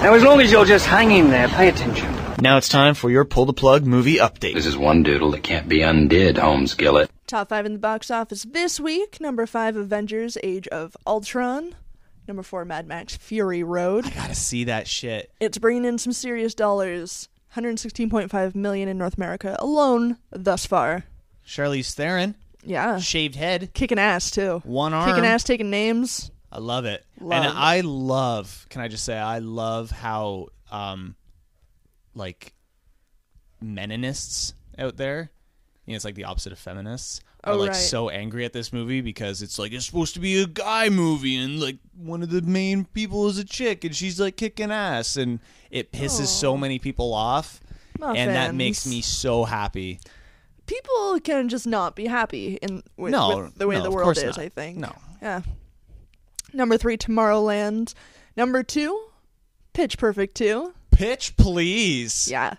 Now, 0.02 0.16
as 0.16 0.24
long 0.24 0.42
as 0.42 0.52
you're 0.52 0.66
just 0.66 0.88
hanging 0.88 1.30
there, 1.30 1.48
pay 1.48 1.70
attention. 1.70 2.12
Now 2.40 2.58
it's 2.58 2.68
time 2.68 2.96
for 2.96 3.12
your 3.12 3.24
pull 3.24 3.46
the 3.46 3.54
plug 3.54 3.86
movie 3.86 4.16
update. 4.16 4.56
This 4.56 4.66
is 4.66 4.76
one 4.76 5.04
doodle 5.04 5.30
that 5.32 5.44
can't 5.44 5.70
be 5.70 5.84
undid, 5.84 6.38
homeskillet. 6.38 7.08
Top 7.28 7.50
five 7.50 7.68
in 7.68 7.74
the 7.74 7.80
box 7.80 8.10
office 8.10 8.44
this 8.44 8.80
week. 8.80 9.22
Number 9.22 9.46
five, 9.46 9.76
Avengers: 9.76 10.40
Age 10.42 10.68
of 10.70 10.98
Ultron. 11.06 11.76
Number 12.28 12.42
four, 12.42 12.66
Mad 12.66 12.88
Max: 12.88 13.16
Fury 13.16 13.62
Road. 13.62 14.06
I 14.08 14.10
gotta 14.10 14.34
see 14.36 14.64
that 14.64 14.88
shit. 14.88 15.32
It's 15.40 15.60
bringing 15.60 15.86
in 15.86 16.00
some 16.00 16.14
serious 16.14 16.56
dollars. 16.56 17.30
116.5 17.56 18.56
million 18.56 18.88
in 18.90 18.98
North 18.98 19.18
America 19.18 19.56
alone 19.60 20.18
thus 20.32 20.66
far. 20.66 21.04
Charlize 21.46 21.94
Theron, 21.94 22.36
Yeah, 22.64 22.98
shaved 22.98 23.36
head, 23.36 23.72
kicking 23.74 24.00
ass 24.00 24.32
too. 24.32 24.62
one 24.66 24.94
arm. 24.94 25.10
Kicking 25.12 25.26
ass, 25.26 25.44
taking 25.44 25.70
names. 25.70 26.32
I 26.52 26.60
love 26.60 26.86
it. 26.86 27.06
Love. 27.20 27.46
And 27.46 27.58
I 27.58 27.82
love, 27.82 28.66
can 28.70 28.82
I 28.82 28.88
just 28.88 29.06
say, 29.06 29.18
I 29.18 29.40
love 29.40 29.90
how, 29.92 30.48
um, 30.72 31.16
like, 32.14 32.54
meninists 33.64 34.54
out 34.78 34.98
there, 34.98 35.32
you 35.86 35.94
know, 35.94 35.96
it's 35.96 36.06
like 36.06 36.16
the 36.16 36.26
opposite 36.26 36.52
of 36.52 36.60
feminists, 36.60 37.22
are 37.44 37.54
Oh, 37.54 37.58
like 37.58 37.70
right. 37.72 37.76
so 37.76 38.10
angry 38.10 38.46
at 38.46 38.54
this 38.54 38.72
movie 38.74 39.02
because 39.02 39.42
it's 39.42 39.58
like, 39.58 39.72
it's 39.72 39.86
supposed 39.86 40.14
to 40.16 40.20
be 40.20 40.42
a 40.42 40.48
guy 40.48 40.90
movie 40.90 41.38
and 41.38 41.60
like 41.60 41.78
one 41.96 42.22
of 42.22 42.30
the 42.30 42.42
main 42.42 42.86
people 42.86 43.28
is 43.28 43.38
a 43.38 43.44
chick 43.46 43.84
and 43.84 43.96
she's 43.96 44.20
like 44.20 44.38
kicking 44.38 44.72
ass 44.72 45.18
and 45.18 45.40
it 45.72 45.92
pisses 45.92 46.28
so 46.28 46.56
many 46.58 46.78
people 46.80 47.14
off. 47.14 47.60
And 48.02 48.32
that 48.32 48.56
makes 48.56 48.86
me 48.88 49.02
so 49.02 49.44
happy. 49.44 50.00
People 50.66 51.20
can 51.24 51.50
just 51.50 51.68
not 51.68 51.96
be 51.96 52.06
happy 52.08 52.56
in 52.62 52.82
with, 52.98 53.12
No, 53.12 53.38
with 53.44 53.56
the 53.56 53.68
way 53.68 53.76
no, 53.78 53.84
the 53.84 53.92
world 53.92 54.18
is. 54.18 54.24
not. 54.24 54.38
I 54.40 54.50
think. 54.50 54.78
No. 54.78 54.96
Yeah. 55.22 55.42
Number 56.54 56.78
three, 56.78 56.98
Tomorrowland. 56.98 57.94
Number 58.36 58.64
two, 58.64 59.08
Pitch 59.74 59.98
Perfect 59.98 60.36
two. 60.36 60.74
Pitch, 60.92 61.36
please. 61.38 62.28
Yeah, 62.30 62.56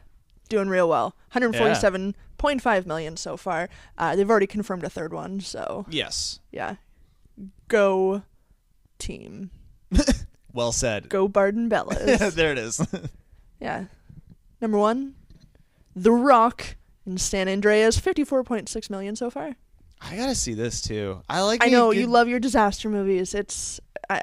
doing 0.49 0.69
real 0.69 0.89
well. 0.89 1.15
147.5 1.35 2.87
million 2.87 3.17
so 3.17 3.37
far. 3.37 3.69
Uh, 3.97 4.17
they've 4.17 4.29
already 4.31 4.47
confirmed 4.47 4.85
a 4.85 4.91
third 4.91 5.13
one, 5.13 5.41
so 5.41 5.87
Yes. 5.89 6.41
yeah. 6.51 6.77
Go 7.69 8.23
team. 8.99 9.51
Well 10.55 10.73
said. 10.73 11.09
Go 11.09 11.29
Barden 11.29 11.71
Bellas. 11.71 12.35
there 12.35 12.53
it 12.53 12.59
is. 12.59 12.87
yeah. 13.59 13.87
Number 14.61 14.77
one, 14.77 15.15
The 15.97 16.13
Rock 16.13 16.77
in 17.07 17.17
San 17.17 17.49
Andreas. 17.49 17.99
54.6 17.99 18.91
million 18.91 19.17
so 19.17 19.31
far. 19.31 19.57
I 20.05 20.17
gotta 20.17 20.35
see 20.35 20.55
this 20.55 20.81
too. 20.81 21.23
I 21.29 21.43
like. 21.43 21.65
I 21.65 21.69
know 21.69 21.93
good- 21.93 22.01
you 22.01 22.07
love 22.07 22.29
your 22.29 22.41
disaster 22.41 22.89
movies. 22.89 23.35
It's 23.35 23.81
I 24.11 24.23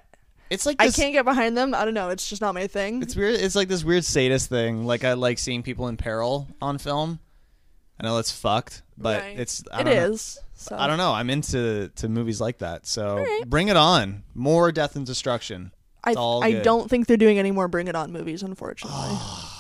It's 0.49 0.65
like 0.65 0.77
I 0.79 0.89
can't 0.91 1.13
get 1.13 1.25
behind 1.25 1.57
them. 1.57 1.73
I 1.73 1.85
don't 1.85 1.93
know. 1.93 2.09
It's 2.09 2.29
just 2.29 2.41
not 2.41 2.53
my 2.53 2.67
thing. 2.67 3.01
It's 3.01 3.15
weird. 3.15 3.35
It's 3.39 3.55
like 3.55 3.67
this 3.67 3.83
weird 3.83 4.03
sadist 4.05 4.49
thing. 4.49 4.85
Like 4.85 5.03
I 5.03 5.13
like 5.13 5.39
seeing 5.39 5.63
people 5.63 5.87
in 5.87 5.97
peril 5.97 6.47
on 6.61 6.77
film. 6.77 7.19
I 7.99 8.05
know 8.05 8.17
it's 8.17 8.31
fucked, 8.31 8.81
but 8.97 9.21
Right. 9.21 9.39
it's 9.39 9.63
I 9.71 9.81
It 9.81 9.83
don't 9.85 9.95
know. 9.95 10.01
is. 10.13 10.39
So. 10.55 10.75
I 10.77 10.87
don't 10.87 10.97
know. 10.97 11.13
I'm 11.13 11.29
into 11.29 11.89
to 11.95 12.09
movies 12.09 12.41
like 12.41 12.57
that. 12.59 12.85
So 12.85 13.17
right. 13.19 13.43
bring 13.47 13.69
it 13.69 13.77
on. 13.77 14.23
More 14.35 14.71
death 14.73 14.95
and 14.97 15.05
destruction. 15.05 15.71
I, 16.03 16.11
It's 16.11 16.17
all 16.17 16.43
I 16.43 16.53
don't 16.53 16.89
think 16.89 17.07
they're 17.07 17.17
doing 17.17 17.39
any 17.39 17.51
more 17.51 17.67
Bring 17.67 17.87
It 17.87 17.95
On 17.95 18.11
movies, 18.11 18.41
unfortunately. 18.43 18.97
Ah. 19.01 19.58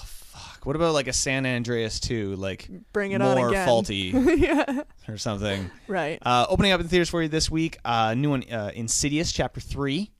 What 0.63 0.75
about 0.75 0.93
like 0.93 1.07
a 1.07 1.13
San 1.13 1.45
Andreas 1.45 1.99
2? 1.99 2.35
Like 2.35 2.69
Bring 2.93 3.11
it 3.13 3.21
on 3.21 3.37
more 3.37 3.49
again. 3.49 3.65
faulty 3.67 4.11
yeah. 4.37 4.81
or 5.07 5.17
something. 5.17 5.71
Right. 5.87 6.19
Uh, 6.21 6.45
opening 6.49 6.71
up 6.71 6.81
in 6.81 6.87
theaters 6.87 7.09
for 7.09 7.21
you 7.21 7.29
this 7.29 7.49
week, 7.49 7.77
uh, 7.85 8.13
new 8.13 8.29
one, 8.31 8.43
uh, 8.51 8.71
Insidious 8.75 9.31
Chapter 9.31 9.59
Three, 9.61 10.11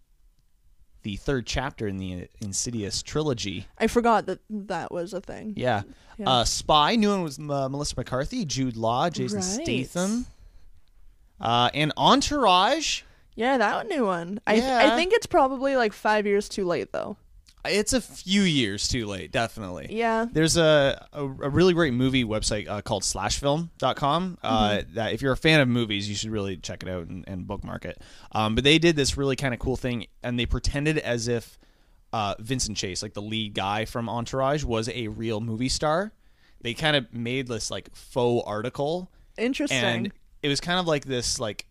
the 1.04 1.16
third 1.18 1.46
chapter 1.46 1.88
in 1.88 1.98
the 1.98 2.28
Insidious 2.42 3.02
trilogy. 3.04 3.68
I 3.78 3.88
forgot 3.88 4.26
that 4.28 4.40
that 4.50 4.92
was 4.92 5.14
a 5.14 5.22
thing. 5.22 5.54
Yeah. 5.58 5.84
Yeah. 6.18 6.30
Uh, 6.30 6.44
Spy, 6.46 6.96
new 6.96 7.10
one 7.10 7.24
was 7.24 7.38
uh, 7.40 7.70
Melissa 7.70 7.96
McCarthy, 7.98 8.44
Jude 8.46 8.76
Law, 8.76 9.10
Jason 9.10 9.38
Right. 9.40 9.46
Statham, 9.46 10.26
uh, 11.40 11.70
and 11.74 11.94
Entourage. 11.98 13.04
Yeah, 13.36 13.58
that 13.58 13.76
one 13.76 13.88
new 13.88 14.06
one. 14.06 14.42
I 14.46 14.56
Yeah. 14.56 14.92
I 14.92 14.96
think 14.98 15.14
it's 15.14 15.26
probably 15.28 15.76
like 15.78 15.94
five 15.94 16.26
years 16.26 16.50
too 16.50 16.66
late 16.66 16.92
though. 16.92 17.16
It's 17.66 17.92
a 17.94 18.00
few 18.02 18.42
years 18.44 18.88
too 18.88 19.06
late, 19.06 19.32
definitely. 19.32 19.88
Yeah. 19.90 20.26
There's 20.32 20.56
a, 20.58 21.06
a, 21.12 21.24
a 21.24 21.50
really 21.50 21.74
great 21.74 21.94
movie 21.94 22.24
website 22.24 22.68
uh, 22.70 22.82
called 22.82 23.04
slashfilm.com 23.04 24.38
uh, 24.42 24.70
Mm-hmm. 24.70 24.94
that 24.96 25.14
if 25.14 25.22
you're 25.22 25.34
a 25.34 25.38
fan 25.38 25.60
of 25.60 25.68
movies, 25.68 26.08
you 26.10 26.16
should 26.16 26.32
really 26.32 26.58
check 26.58 26.84
it 26.84 26.90
out 26.90 27.08
and, 27.08 27.26
and 27.28 27.46
bookmark 27.48 27.86
it. 27.86 28.02
Um, 28.32 28.56
but 28.56 28.64
they 28.64 28.80
did 28.80 28.96
this 28.96 29.18
really 29.18 29.36
kind 29.36 29.54
of 29.54 29.60
cool 29.60 29.76
thing, 29.76 30.08
and 30.24 30.40
they 30.40 30.46
pretended 30.46 30.98
as 31.00 31.28
if 31.28 31.58
uh, 32.14 32.36
Vincent 32.40 32.78
Chase, 32.78 33.04
like 33.04 33.14
the 33.14 33.22
lead 33.22 33.54
guy 33.54 33.86
from 33.86 34.08
Entourage, 34.10 34.64
was 34.64 34.90
a 34.90 35.08
real 35.10 35.42
movie 35.42 35.70
star. 35.70 36.12
They 36.62 36.74
kind 36.74 36.96
of 36.96 37.14
made 37.14 37.48
this 37.48 37.70
like 37.70 37.94
faux 37.96 38.44
article 38.48 39.12
Interesting. 39.38 39.78
and 39.78 40.12
it 40.44 40.48
was 40.50 40.60
kind 40.60 40.80
of 40.80 40.88
like 40.88 41.06
this 41.06 41.40
like 41.40 41.66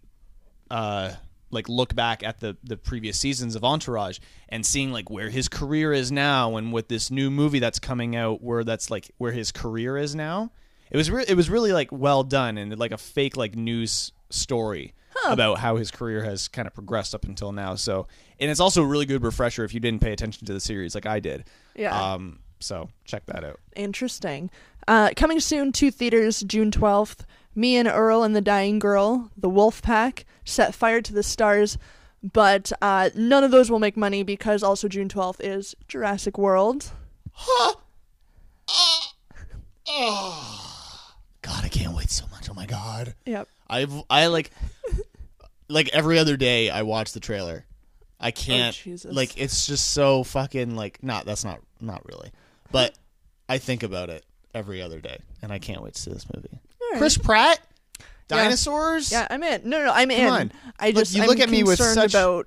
uh 0.70 1.12
like 1.50 1.68
look 1.68 1.94
back 1.94 2.22
at 2.22 2.40
the 2.40 2.56
the 2.62 2.76
previous 2.76 3.18
seasons 3.18 3.54
of 3.54 3.64
Entourage 3.64 4.18
and 4.48 4.64
seeing 4.64 4.92
like 4.92 5.10
where 5.10 5.30
his 5.30 5.48
career 5.48 5.92
is 5.92 6.12
now 6.12 6.56
and 6.56 6.72
with 6.72 6.88
this 6.88 7.10
new 7.10 7.30
movie 7.30 7.58
that's 7.58 7.78
coming 7.78 8.16
out 8.16 8.42
where 8.42 8.64
that's 8.64 8.90
like 8.90 9.10
where 9.18 9.32
his 9.32 9.52
career 9.52 9.96
is 9.96 10.14
now. 10.14 10.50
It 10.90 10.96
was 10.96 11.10
re- 11.10 11.24
it 11.26 11.34
was 11.34 11.50
really 11.50 11.72
like 11.72 11.90
well 11.92 12.22
done 12.22 12.58
and 12.58 12.76
like 12.78 12.92
a 12.92 12.98
fake 12.98 13.36
like 13.36 13.54
news 13.54 14.12
story 14.30 14.94
about 15.26 15.58
how 15.58 15.76
his 15.76 15.90
career 15.90 16.22
has 16.22 16.48
kind 16.48 16.68
of 16.68 16.74
progressed 16.74 17.14
up 17.14 17.24
until 17.24 17.52
now. 17.52 17.74
So, 17.74 18.06
and 18.38 18.50
it's 18.50 18.60
also 18.60 18.82
a 18.82 18.86
really 18.86 19.06
good 19.06 19.22
refresher 19.22 19.64
if 19.64 19.74
you 19.74 19.80
didn't 19.80 20.00
pay 20.00 20.12
attention 20.12 20.46
to 20.46 20.52
the 20.52 20.60
series 20.60 20.94
like 20.94 21.06
I 21.06 21.20
did. 21.20 21.44
Yeah. 21.74 22.12
Um 22.14 22.40
so 22.60 22.88
check 23.04 23.26
that 23.26 23.44
out. 23.44 23.60
Interesting. 23.76 24.50
Uh, 24.86 25.10
coming 25.16 25.38
soon 25.38 25.70
to 25.72 25.90
theaters 25.90 26.40
June 26.40 26.70
12th. 26.70 27.20
Me 27.54 27.76
and 27.76 27.88
Earl 27.88 28.22
and 28.22 28.36
the 28.36 28.40
Dying 28.40 28.78
Girl, 28.78 29.30
The 29.36 29.48
Wolf 29.48 29.82
Pack, 29.82 30.24
Set 30.44 30.74
Fire 30.74 31.00
to 31.02 31.12
the 31.12 31.22
Stars. 31.22 31.76
But 32.22 32.72
uh, 32.82 33.10
none 33.14 33.44
of 33.44 33.50
those 33.50 33.70
will 33.70 33.78
make 33.78 33.96
money 33.96 34.22
because 34.22 34.62
also 34.62 34.88
June 34.88 35.08
12th 35.08 35.36
is 35.40 35.74
Jurassic 35.86 36.36
World. 36.36 36.90
God, 41.42 41.64
I 41.64 41.68
can't 41.70 41.94
wait 41.96 42.10
so 42.10 42.26
much. 42.30 42.50
Oh 42.50 42.54
my 42.54 42.66
god. 42.66 43.14
Yep. 43.26 43.48
I've 43.70 43.92
I 44.10 44.26
like 44.26 44.50
like 45.68 45.88
every 45.90 46.18
other 46.18 46.36
day 46.36 46.70
I 46.70 46.82
watch 46.82 47.12
the 47.12 47.20
trailer. 47.20 47.64
I 48.20 48.32
can't 48.32 48.76
Oh, 48.86 48.96
like 49.10 49.38
it's 49.38 49.66
just 49.66 49.92
so 49.92 50.24
fucking 50.24 50.74
like 50.74 51.02
not 51.02 51.24
that's 51.24 51.44
not 51.44 51.60
not 51.80 52.04
really. 52.06 52.30
But 52.72 52.98
I 53.48 53.58
think 53.58 53.82
about 53.82 54.10
it 54.10 54.24
every 54.54 54.82
other 54.82 55.00
day 55.00 55.18
and 55.40 55.52
I 55.52 55.58
can't 55.58 55.82
wait 55.82 55.94
to 55.94 56.00
see 56.02 56.10
this 56.12 56.26
movie. 56.34 56.58
Chris 56.96 57.18
Pratt? 57.18 57.60
Dinosaurs? 58.28 59.10
Yeah, 59.12 59.26
I'm 59.30 59.42
in. 59.42 59.62
No, 59.68 59.84
no, 59.84 59.92
I'm 59.92 60.08
Come 60.10 60.18
in. 60.18 60.28
on. 60.28 60.52
I 60.78 60.88
Look, 60.88 60.96
just 60.96 61.14
you 61.14 61.22
I'm 61.22 61.28
look 61.28 61.40
at 61.40 61.48
me 61.48 61.62
with 61.62 61.78
concerned 61.78 61.94
such- 61.94 62.12
about 62.14 62.46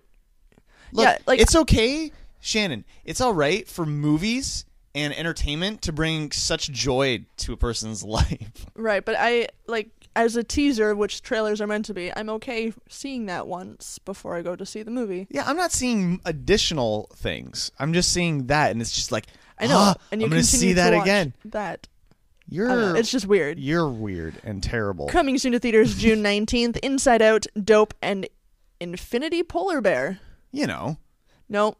Look, 0.93 1.05
Yeah, 1.05 1.17
like- 1.25 1.39
it's 1.39 1.55
okay, 1.55 2.11
Shannon. 2.39 2.83
It's 3.05 3.21
all 3.21 3.33
right 3.33 3.67
for 3.67 3.85
movies 3.85 4.65
and 4.93 5.13
entertainment 5.17 5.81
to 5.83 5.93
bring 5.93 6.31
such 6.31 6.69
joy 6.71 7.25
to 7.37 7.53
a 7.53 7.57
person's 7.57 8.03
life. 8.17 8.65
right, 8.75 9.03
but 9.03 9.15
I 9.17 9.47
like 9.67 9.89
as 10.17 10.35
a 10.35 10.43
teaser, 10.43 10.93
which 10.93 11.21
trailers 11.21 11.61
are 11.61 11.67
meant 11.67 11.85
to 11.85 11.93
be. 11.93 12.11
I'm 12.15 12.29
okay 12.31 12.73
seeing 12.89 13.27
that 13.27 13.47
once 13.47 13.99
before 13.99 14.35
I 14.35 14.41
go 14.41 14.57
to 14.57 14.65
see 14.65 14.83
the 14.83 14.91
movie. 14.91 15.27
Yeah, 15.31 15.45
I'm 15.47 15.55
not 15.55 15.71
seeing 15.71 16.19
additional 16.25 17.09
things. 17.15 17.71
I'm 17.79 17.93
just 17.93 18.11
seeing 18.11 18.47
that, 18.47 18.71
and 18.71 18.81
it's 18.81 18.91
just 18.91 19.11
like 19.13 19.27
I 19.57 19.67
know, 19.67 19.77
"Ah, 19.77 19.95
and 20.11 20.19
you 20.19 20.25
I'm 20.25 20.31
gonna 20.31 20.41
continue 20.41 20.59
see 20.67 20.73
that 20.73 20.93
watch 20.93 21.03
again. 21.03 21.33
That 21.45 21.87
You're 22.53 22.97
it's 22.97 23.09
just 23.09 23.25
weird. 23.27 23.57
you're 23.59 23.87
weird 23.89 24.35
and 24.43 24.61
terrible. 24.61 25.07
Coming 25.07 25.37
soon 25.37 25.53
to 25.53 25.59
theaters 25.59 25.95
June 25.97 26.21
19th. 26.23 26.77
Inside 26.83 27.21
Out, 27.21 27.45
Dope, 27.63 27.93
and 28.01 28.27
Infinity 28.81 29.41
Polar 29.41 29.79
Bear. 29.79 30.19
You 30.51 30.67
know, 30.67 30.97
No, 31.47 31.77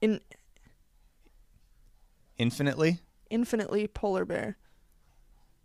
in 0.00 0.20
infinitely. 2.38 2.98
infinitely 3.30 3.86
Polar 3.86 4.24
Bear. 4.24 4.56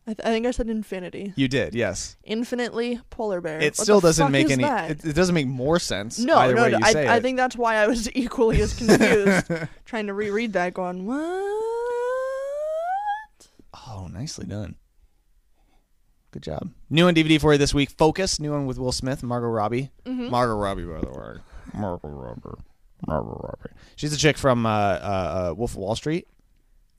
I, 0.05 0.13
th- 0.13 0.19
I 0.25 0.29
think 0.29 0.45
I 0.45 0.51
said 0.51 0.69
infinity. 0.69 1.33
You 1.35 1.47
did, 1.49 1.75
yes. 1.75 2.15
Infinitely 2.23 3.01
Polar 3.09 3.41
Bear. 3.41 3.59
It 3.59 3.73
What 3.73 3.83
still 3.83 3.99
doesn't 3.99 4.31
make 4.31 4.49
any. 4.49 4.63
It, 4.63 5.03
it 5.03 5.13
doesn't 5.13 5.35
make 5.35 5.47
more 5.47 5.79
sense. 5.79 6.17
No, 6.19 6.37
either 6.37 6.55
no, 6.55 6.63
way 6.63 6.71
no. 6.71 6.77
you 6.77 6.83
I, 6.85 6.93
say 6.93 7.07
I 7.07 7.17
it. 7.17 7.23
think 7.23 7.35
that's 7.37 7.57
why 7.57 7.75
I 7.75 7.87
was 7.87 8.09
equally 8.15 8.61
as 8.61 8.73
confused, 8.77 9.51
trying 9.85 10.07
to 10.07 10.13
reread 10.13 10.53
that, 10.53 10.73
going, 10.73 11.05
"What?" 11.05 11.86
Nicely 14.17 14.47
done. 14.47 14.75
Good 16.31 16.41
job. 16.41 16.71
New 16.89 17.07
on 17.07 17.13
DVD 17.13 17.39
for 17.39 17.51
you 17.53 17.59
this 17.59 17.73
week. 17.73 17.91
Focus. 17.91 18.39
New 18.39 18.51
one 18.51 18.65
with 18.65 18.79
Will 18.79 18.91
Smith, 18.91 19.21
Margot 19.21 19.47
Robbie. 19.47 19.91
Mm-hmm. 20.05 20.29
Margot 20.31 20.55
Robbie, 20.55 20.85
by 20.85 20.99
the 20.99 21.07
way. 21.07 21.35
Margot 21.73 22.07
Robbie. 22.07 22.61
Margot 23.05 23.39
Robbie. 23.43 23.75
She's 23.95 24.09
the 24.11 24.17
chick 24.17 24.37
from 24.37 24.65
uh, 24.65 24.69
uh, 24.69 25.49
uh, 25.51 25.53
Wolf 25.55 25.71
of 25.71 25.77
Wall 25.77 25.95
Street. 25.95 26.27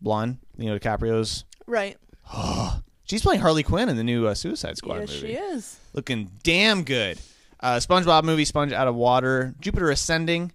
Blonde. 0.01 0.39
Leo 0.57 0.79
DiCaprio's. 0.79 1.45
Right. 1.67 1.97
She's 3.05 3.23
playing 3.23 3.41
Harley 3.41 3.63
Quinn 3.65 3.89
in 3.89 3.97
the 3.97 4.05
new 4.05 4.27
uh, 4.29 4.35
Suicide 4.35 4.77
Squad 4.77 5.01
yes, 5.01 5.09
movie. 5.09 5.27
she 5.29 5.33
is. 5.33 5.79
Looking 5.95 6.31
damn 6.45 6.85
good. 6.85 7.19
Uh, 7.59 7.77
SpongeBob 7.77 8.23
movie, 8.23 8.45
Sponge 8.45 8.73
Out 8.73 8.87
of 8.87 8.95
Water. 8.95 9.55
Jupiter 9.61 9.91
Ascending. 9.91 10.53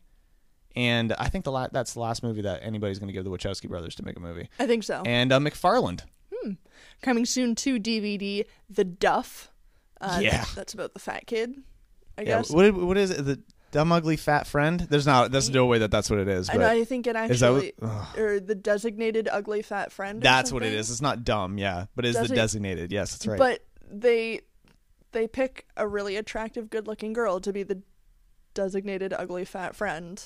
and 0.75 1.12
I 1.13 1.27
think 1.27 1.43
the 1.43 1.51
la- 1.51 1.67
that's 1.72 1.93
the 1.93 2.00
last 2.00 2.24
movie 2.24 2.43
that 2.43 2.62
anybody's 2.63 3.00
going 3.00 3.08
to 3.08 3.13
give 3.13 3.24
the 3.25 3.32
Wachowski 3.32 3.67
brothers 3.67 3.96
to 3.96 4.05
make 4.05 4.15
a 4.17 4.22
movie. 4.22 4.50
I 4.60 4.65
think 4.67 4.84
so. 4.84 5.01
And 5.05 5.34
uh, 5.34 5.39
McFarland. 5.39 6.01
Coming 7.02 7.26
soon 7.26 7.56
to 7.56 7.80
DVD, 7.80 8.46
The 8.70 8.84
Duff. 8.84 9.50
Uh, 10.02 10.20
Yeah. 10.22 10.46
That's 10.56 10.74
about 10.74 10.94
the 10.94 11.00
fat 11.00 11.28
kid, 11.28 11.54
I 12.18 12.22
Yeah, 12.22 12.28
guess. 12.40 12.50
what 12.50 12.74
what 12.74 12.98
is 12.98 13.12
it? 13.12 13.24
The 13.26 13.42
dumb 13.72 13.92
ugly 13.92 14.18
fat 14.18 14.46
friend? 14.48 14.80
There's 14.82 15.06
not. 15.08 15.32
There's 15.32 15.50
no 15.50 15.66
way 15.66 15.80
that 15.80 15.92
that's 15.92 16.10
what 16.10 16.20
it 16.20 16.28
is. 16.28 16.50
I 16.50 16.56
know. 16.58 16.68
I 16.68 16.84
think 16.86 17.08
it 17.08 17.16
Is 17.32 17.40
that 17.40 17.52
what- 17.52 17.66
actually, 17.82 18.22
or 18.22 18.40
the 18.40 18.56
designated 18.56 19.28
ugly 19.32 19.62
fat 19.62 19.92
friend. 19.92 20.22
that's 20.22 20.52
what 20.52 20.64
it 20.64 20.74
is. 20.74 20.92
It's 20.92 21.02
not 21.02 21.24
dumb. 21.24 21.58
Yeah, 21.58 21.86
but 21.96 22.06
it's 22.06 22.20
the 22.20 22.28
designated. 22.36 22.92
Yes, 22.92 23.12
that's 23.14 23.26
right. 23.28 23.40
But 23.40 23.64
they 23.90 24.42
they 25.12 25.28
pick 25.28 25.67
a 25.78 25.88
really 25.88 26.15
attractive, 26.15 26.70
good-looking 26.70 27.13
girl 27.13 27.39
to 27.39 27.54
be 27.54 27.63
the 27.63 27.82
designated 28.54 29.13
ugly 29.13 29.46
fat 29.46 29.76
friend. 29.76 30.24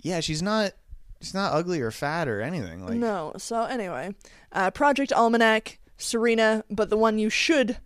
yeah, 0.00 0.20
she's 0.20 0.42
not. 0.42 0.72
She's 1.20 1.34
not 1.34 1.52
ugly 1.54 1.80
or 1.80 1.90
fat 1.90 2.28
or 2.28 2.40
anything. 2.40 2.84
Like 2.84 2.96
no. 2.98 3.32
So 3.38 3.64
anyway, 3.64 4.14
uh, 4.52 4.70
Project 4.70 5.12
Almanac, 5.12 5.78
Serena, 5.96 6.64
but 6.70 6.90
the 6.90 6.96
one 6.96 7.18
you 7.18 7.30
should 7.30 7.78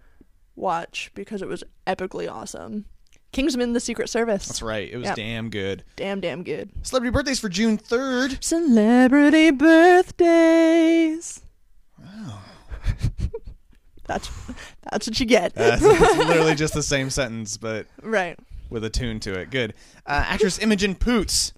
watch 0.56 1.10
because 1.14 1.40
it 1.42 1.48
was 1.48 1.64
epically 1.86 2.30
awesome. 2.30 2.86
Kingsman: 3.32 3.72
The 3.72 3.80
Secret 3.80 4.08
Service. 4.10 4.46
that's 4.48 4.60
right. 4.62 4.90
It 4.92 4.96
was 4.96 5.06
Yep. 5.06 5.16
damn 5.16 5.50
good. 5.50 5.84
Damn, 5.96 6.20
damn 6.20 6.42
good. 6.42 6.70
Celebrity 6.82 7.12
birthdays 7.12 7.38
for 7.38 7.48
June 7.48 7.78
third. 7.78 8.42
Celebrity 8.42 9.52
birthdays. 9.52 11.40
Wow. 11.98 12.40
that's 14.06 14.28
that's 14.90 15.06
what 15.06 15.20
you 15.20 15.26
get. 15.26 15.54
That's, 15.54 15.80
it's 15.84 16.16
literally 16.26 16.56
just 16.56 16.74
the 16.74 16.82
same 16.82 17.10
sentence, 17.10 17.56
but 17.56 17.86
right. 18.02 18.36
with 18.68 18.82
a 18.84 18.90
tune 18.90 19.20
to 19.20 19.38
it. 19.38 19.50
Good. 19.50 19.74
Uh, 20.06 20.24
actress 20.26 20.58
Imogen 20.58 20.96
Poots, 20.96 21.52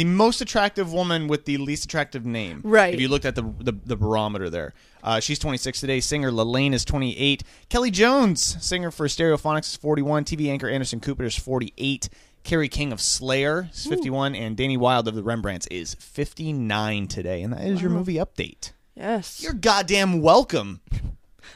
the 0.00 0.04
most 0.06 0.40
attractive 0.40 0.94
woman 0.94 1.28
with 1.28 1.44
the 1.44 1.58
least 1.58 1.84
attractive 1.84 2.24
name. 2.24 2.62
Right. 2.64 2.94
If 2.94 3.00
you 3.00 3.08
looked 3.08 3.26
at 3.26 3.34
the 3.34 3.42
the, 3.58 3.72
the 3.84 3.96
barometer 3.96 4.48
there, 4.48 4.72
uh, 5.04 5.20
she's 5.20 5.38
26 5.38 5.78
today. 5.78 6.00
Singer 6.00 6.30
Lalaine 6.30 6.72
is 6.72 6.86
28. 6.86 7.42
Kelly 7.68 7.90
Jones, 7.90 8.56
singer 8.64 8.90
for 8.90 9.08
Stereophonics, 9.08 9.64
is 9.64 9.76
41. 9.76 10.24
TV 10.24 10.48
anchor 10.48 10.70
Anderson 10.70 11.00
Cooper 11.00 11.24
is 11.24 11.36
48. 11.36 12.08
Kerry 12.44 12.70
King 12.70 12.92
of 12.92 13.00
Slayer 13.02 13.68
is 13.70 13.84
51, 13.84 14.34
and 14.34 14.56
Danny 14.56 14.78
Wilde 14.78 15.06
of 15.08 15.14
the 15.14 15.22
Rembrandts 15.22 15.66
is 15.66 15.92
59 15.96 17.06
today. 17.06 17.42
And 17.42 17.52
that 17.52 17.66
is 17.66 17.82
your 17.82 17.90
movie 17.90 18.14
update. 18.14 18.72
Yes. 18.94 19.42
You're 19.42 19.52
goddamn 19.52 20.22
welcome, 20.22 20.80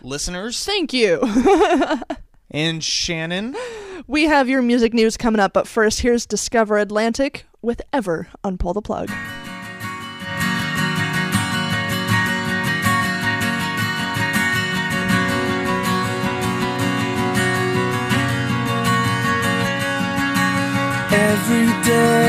listeners. 0.03 0.63
Thank 0.63 0.93
you. 0.93 1.23
And 2.55 2.85
Shannon. 2.85 3.57
We 4.07 4.25
have 4.25 4.49
your 4.49 4.63
music 4.63 4.93
news 4.93 5.17
coming 5.17 5.41
up, 5.41 5.53
but 5.53 5.69
first, 5.69 6.01
here's 6.01 6.27
Discover 6.27 6.79
Atlantic 6.79 7.47
with 7.63 7.81
Ever 7.93 8.29
on 8.43 8.59
Pull 8.59 8.75
the 8.75 8.83
Plug. 8.83 9.11
Every 21.13 21.67
day 21.85 22.24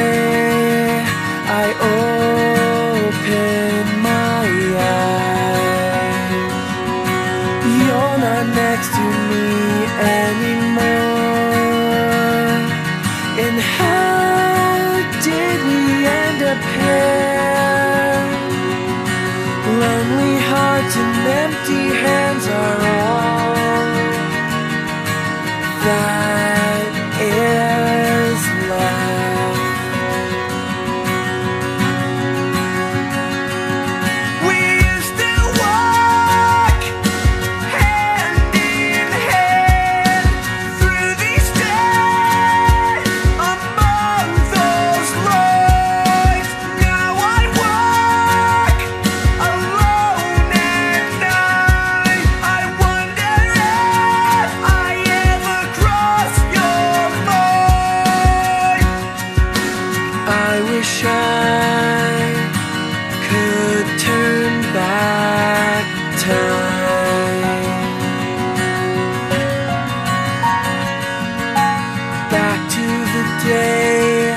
Back 72.36 72.62
to 72.76 72.88
the 73.15 73.26
day 73.48 74.36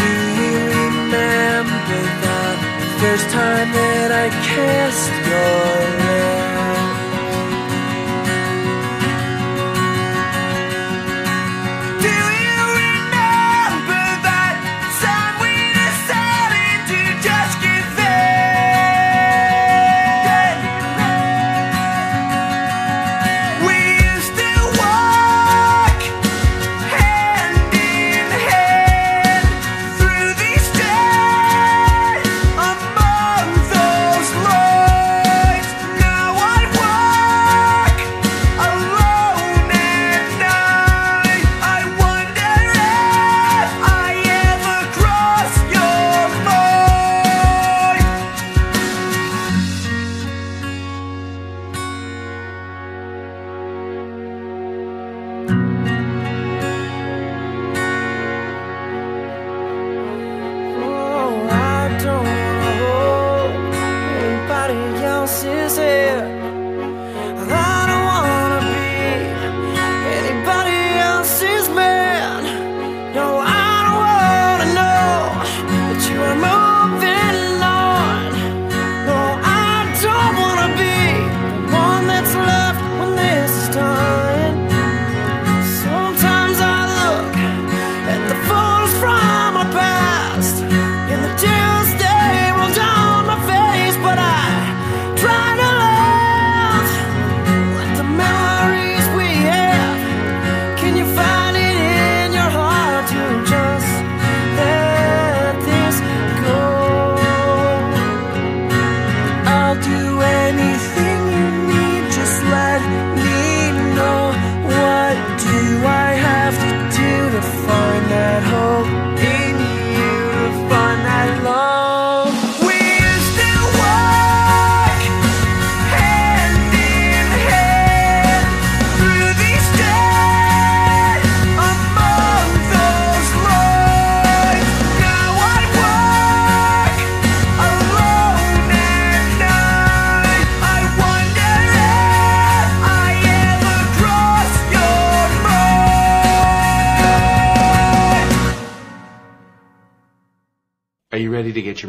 Do 0.00 0.10
you 0.38 0.56
remember 0.80 2.02
the 2.26 2.42
first 3.00 3.26
time 3.30 3.68
that 3.72 4.10
I 4.24 4.26
kissed 4.48 5.14
your 5.30 5.63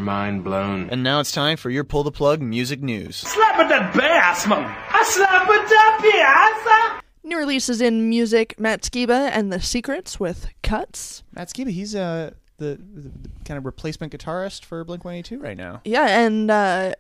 mind 0.06 0.44
blown? 0.44 0.90
And 0.90 1.04
now 1.04 1.20
it's 1.20 1.32
time 1.32 1.58
for 1.58 1.70
your 1.70 1.84
pull 1.84 2.04
the 2.04 2.12
plug 2.12 2.42
music 2.42 2.82
news. 2.82 3.18
Slap 3.18 3.60
at 3.60 3.70
that 3.70 3.94
bass, 3.94 4.48
man. 4.48 4.64
I 4.92 5.04
slap 5.04 5.50
at 5.50 5.68
that 5.70 6.94
bass. 7.02 7.02
New 7.24 7.38
releases 7.38 7.82
in 7.82 8.08
music: 8.08 8.60
Matt 8.60 8.84
Skiba 8.84 9.30
and 9.34 9.52
the 9.52 9.60
Secrets 9.60 10.20
with 10.20 10.48
Cuts. 10.62 11.24
Matt 11.34 11.50
Skiba, 11.50 11.70
he's 11.72 11.96
uh, 11.96 12.32
the, 12.58 12.80
the, 12.94 13.02
the 13.10 13.30
kind 13.46 13.58
of 13.58 13.66
replacement 13.66 14.14
guitarist 14.14 14.64
for 14.64 14.84
Blink 14.84 15.04
182 15.04 15.44
right 15.44 15.58
now. 15.58 15.82
Yeah, 15.84 16.06
and 16.08 16.50
uh, 16.52 16.94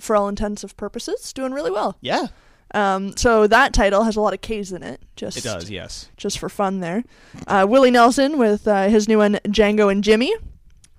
for 0.00 0.16
all 0.16 0.28
intents 0.28 0.62
and 0.64 0.76
purposes, 0.76 1.32
doing 1.32 1.52
really 1.52 1.70
well. 1.70 1.96
Yeah, 2.00 2.26
Um, 2.74 3.16
so 3.16 3.46
that 3.46 3.72
title 3.72 4.02
has 4.02 4.16
a 4.16 4.20
lot 4.20 4.34
of 4.34 4.40
K's 4.40 4.72
in 4.72 4.82
it. 4.82 5.00
Just 5.16 5.38
it 5.38 5.44
does. 5.44 5.70
Yes. 5.70 6.08
just 6.16 6.38
for 6.40 6.48
fun 6.48 6.80
there. 6.80 7.04
Uh, 7.46 7.64
Willie 7.68 7.90
Nelson 7.92 8.36
with 8.36 8.66
uh, 8.68 8.88
his 8.88 9.06
new 9.08 9.18
one, 9.18 9.34
Django 9.46 9.90
and 9.92 10.02
Jimmy. 10.04 10.34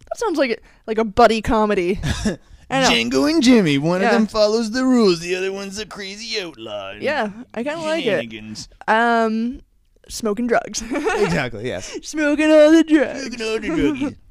That 0.10 0.18
sounds 0.18 0.38
like 0.38 0.52
a, 0.52 0.58
like 0.88 0.98
a 0.98 1.06
buddy 1.06 1.42
comedy. 1.42 2.00
I 2.72 2.82
know. 2.82 2.90
Django 2.90 3.30
and 3.30 3.42
Jimmy. 3.42 3.78
One 3.78 4.02
Yeah. 4.02 4.08
of 4.08 4.14
them 4.14 4.28
follows 4.28 4.72
the 4.72 4.84
rules. 4.86 5.20
The 5.22 5.36
other 5.36 5.52
one's 5.52 5.80
a 5.80 5.86
crazy 5.86 6.40
outlaw. 6.42 6.92
Yeah, 7.00 7.32
I 7.54 7.64
kind 7.64 7.80
of 7.80 7.86
like 7.86 8.02
it. 8.06 8.10
Shenanigans. 8.10 8.70
Um, 8.88 9.62
smoking 10.08 10.48
drugs. 10.48 10.82
Exactly. 10.92 11.68
Yes. 11.68 11.98
smoking 12.08 12.52
all 12.52 12.72
the 12.72 12.84
drugs. 12.84 13.26
At 13.36 13.42
all 13.42 13.60
the 13.60 13.68
druggies. 13.68 14.16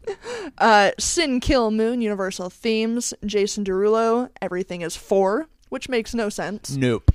Uh, 0.57 0.91
Sun 0.99 1.41
Kil 1.41 1.71
Moon, 1.71 2.01
Universal 2.01 2.49
Themes, 2.49 3.13
Jason 3.27 3.63
Derulo, 3.63 4.31
Everything 4.41 4.81
is 4.81 4.97
Four, 4.97 5.49
which 5.69 5.91
makes 5.91 6.15
no 6.15 6.31
sense. 6.31 6.75
nope. 6.75 7.11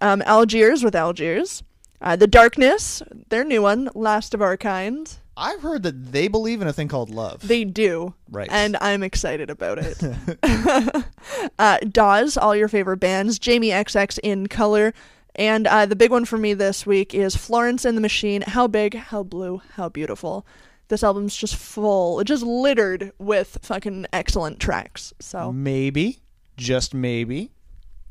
Um, 0.00 0.22
Algiers 0.24 0.82
with 0.82 0.94
Algiers. 0.96 1.62
Uh, 2.00 2.16
the 2.16 2.26
Darkness, 2.26 3.02
their 3.28 3.44
new 3.44 3.60
one, 3.60 3.90
Last 3.94 4.32
of 4.32 4.40
Our 4.40 4.56
Kind. 4.56 5.18
I've 5.38 5.62
heard 5.62 5.84
that 5.84 6.12
they 6.12 6.26
believe 6.28 6.60
in 6.60 6.68
a 6.68 6.72
thing 6.72 6.88
called 6.88 7.10
love. 7.10 7.46
They 7.46 7.64
do. 7.64 8.14
Right. 8.28 8.48
And 8.50 8.76
I'm 8.80 9.02
excited 9.02 9.50
about 9.50 9.78
it. 9.78 10.02
uh, 11.58 11.78
Dawes, 11.90 12.36
all 12.36 12.56
your 12.56 12.68
favorite 12.68 12.98
bands. 12.98 13.38
Jamie 13.38 13.70
XX 13.70 14.18
in 14.22 14.48
color. 14.48 14.92
And 15.36 15.68
uh, 15.68 15.86
the 15.86 15.94
big 15.94 16.10
one 16.10 16.24
for 16.24 16.36
me 16.36 16.52
this 16.54 16.84
week 16.84 17.14
is 17.14 17.36
Florence 17.36 17.84
and 17.84 17.96
the 17.96 18.00
Machine. 18.00 18.42
How 18.42 18.66
big, 18.66 18.94
how 18.94 19.22
blue, 19.22 19.62
how 19.74 19.88
beautiful. 19.88 20.44
This 20.88 21.04
album's 21.04 21.36
just 21.36 21.54
full, 21.54 22.24
just 22.24 22.42
littered 22.42 23.12
with 23.18 23.58
fucking 23.62 24.06
excellent 24.12 24.58
tracks. 24.58 25.12
So 25.20 25.52
maybe, 25.52 26.20
just 26.56 26.94
maybe, 26.94 27.52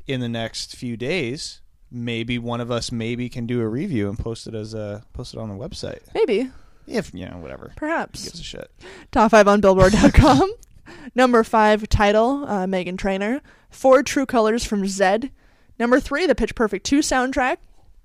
in 0.06 0.20
the 0.20 0.28
next 0.28 0.74
few 0.76 0.96
days, 0.96 1.60
maybe 1.90 2.38
one 2.38 2.60
of 2.60 2.70
us 2.70 2.90
maybe 2.90 3.28
can 3.28 3.46
do 3.46 3.60
a 3.60 3.68
review 3.68 4.08
and 4.08 4.18
post 4.18 4.46
it 4.46 4.54
as 4.54 4.72
a 4.74 5.04
post 5.12 5.34
it 5.34 5.40
on 5.40 5.48
the 5.48 5.54
website. 5.54 6.00
maybe, 6.14 6.50
If 6.88 7.12
you 7.14 7.26
know, 7.26 7.38
whatever. 7.38 7.72
perhaps. 7.76 8.24
Gives 8.24 8.40
a 8.40 8.42
shit. 8.42 8.70
Top 9.12 9.30
five 9.30 9.46
on 9.48 9.60
Billboard.com. 9.60 10.52
Number 11.14 11.44
five 11.44 11.88
title, 11.88 12.44
uh, 12.46 12.66
Meghan 12.66 12.96
Trainor. 12.98 13.40
Four 13.70 14.02
True 14.02 14.26
Colors 14.26 14.64
from 14.64 14.82
Zedd. 14.84 15.30
Number 15.78 16.00
three, 16.00 16.26
the 16.26 16.34
Pitch 16.34 16.54
Perfect 16.54 16.86
2 16.86 17.00
soundtrack. 17.00 17.58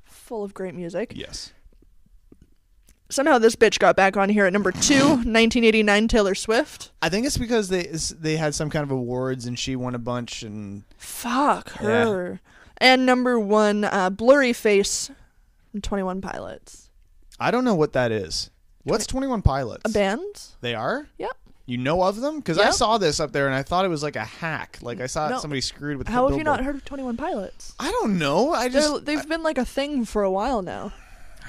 Full 0.03 0.43
of 0.43 0.53
great 0.53 0.75
music. 0.75 1.13
Yes. 1.15 1.53
Somehow 3.09 3.37
this 3.37 3.55
bitch 3.55 3.79
got 3.79 3.95
back 3.95 4.17
on 4.17 4.29
here 4.29 4.45
at 4.45 4.53
number 4.53 4.71
two, 4.71 4.95
1989 5.07 6.07
Taylor 6.07 6.35
Swift. 6.35 6.91
I 7.01 7.09
think 7.09 7.25
it's 7.25 7.37
because 7.37 7.69
they 7.69 7.83
they 8.19 8.37
had 8.37 8.55
some 8.55 8.69
kind 8.69 8.83
of 8.83 8.91
awards 8.91 9.45
and 9.45 9.57
she 9.57 9.75
won 9.75 9.93
a 9.93 9.99
bunch 9.99 10.41
and 10.43 10.83
Fuck 10.97 11.69
her. 11.73 12.39
And 12.77 13.05
number 13.05 13.39
one, 13.39 13.83
uh, 13.83 14.09
Blurry 14.09 14.51
Face 14.51 15.11
from 15.71 15.81
21 15.81 16.21
Pilots. 16.21 16.89
I 17.39 17.51
don't 17.51 17.63
know 17.63 17.75
what 17.75 17.93
that 17.93 18.11
is. 18.11 18.49
What's 18.83 19.07
Twenty 19.07 19.27
One 19.27 19.41
Pilots? 19.41 19.83
A 19.85 19.89
band? 19.93 20.25
They 20.61 20.75
are. 20.75 21.07
Yep. 21.17 21.31
You 21.65 21.77
know 21.77 22.01
of 22.03 22.19
them? 22.19 22.37
Because 22.39 22.57
I 22.57 22.65
Yep. 22.65 22.73
saw 22.73 22.97
this 22.97 23.19
up 23.21 23.31
there 23.31 23.45
and 23.47 23.55
I 23.55 23.63
thought 23.63 23.85
it 23.85 23.89
was 23.89 24.03
like 24.03 24.17
a 24.17 24.25
hack. 24.25 24.79
Like 24.81 24.99
I 24.99 25.07
saw 25.07 25.29
No. 25.29 25.39
somebody 25.39 25.61
screwed 25.61 25.97
with. 25.97 26.07
The. 26.07 26.13
How 26.13 26.25
the 26.25 26.31
have 26.31 26.37
you 26.37 26.43
not 26.43 26.57
billboard. 26.57 26.65
heard 26.65 26.75
of 26.75 26.85
21 26.85 27.15
Pilots? 27.17 27.73
I 27.79 27.89
don't 27.91 28.17
know. 28.19 28.51
I 28.53 28.67
They're, 28.67 28.81
just 28.81 29.05
they've 29.05 29.27
been 29.29 29.43
like 29.43 29.57
a 29.57 29.63
thing 29.65 30.03
for 30.03 30.23
a 30.23 30.31
while 30.31 30.61
now. 30.61 30.91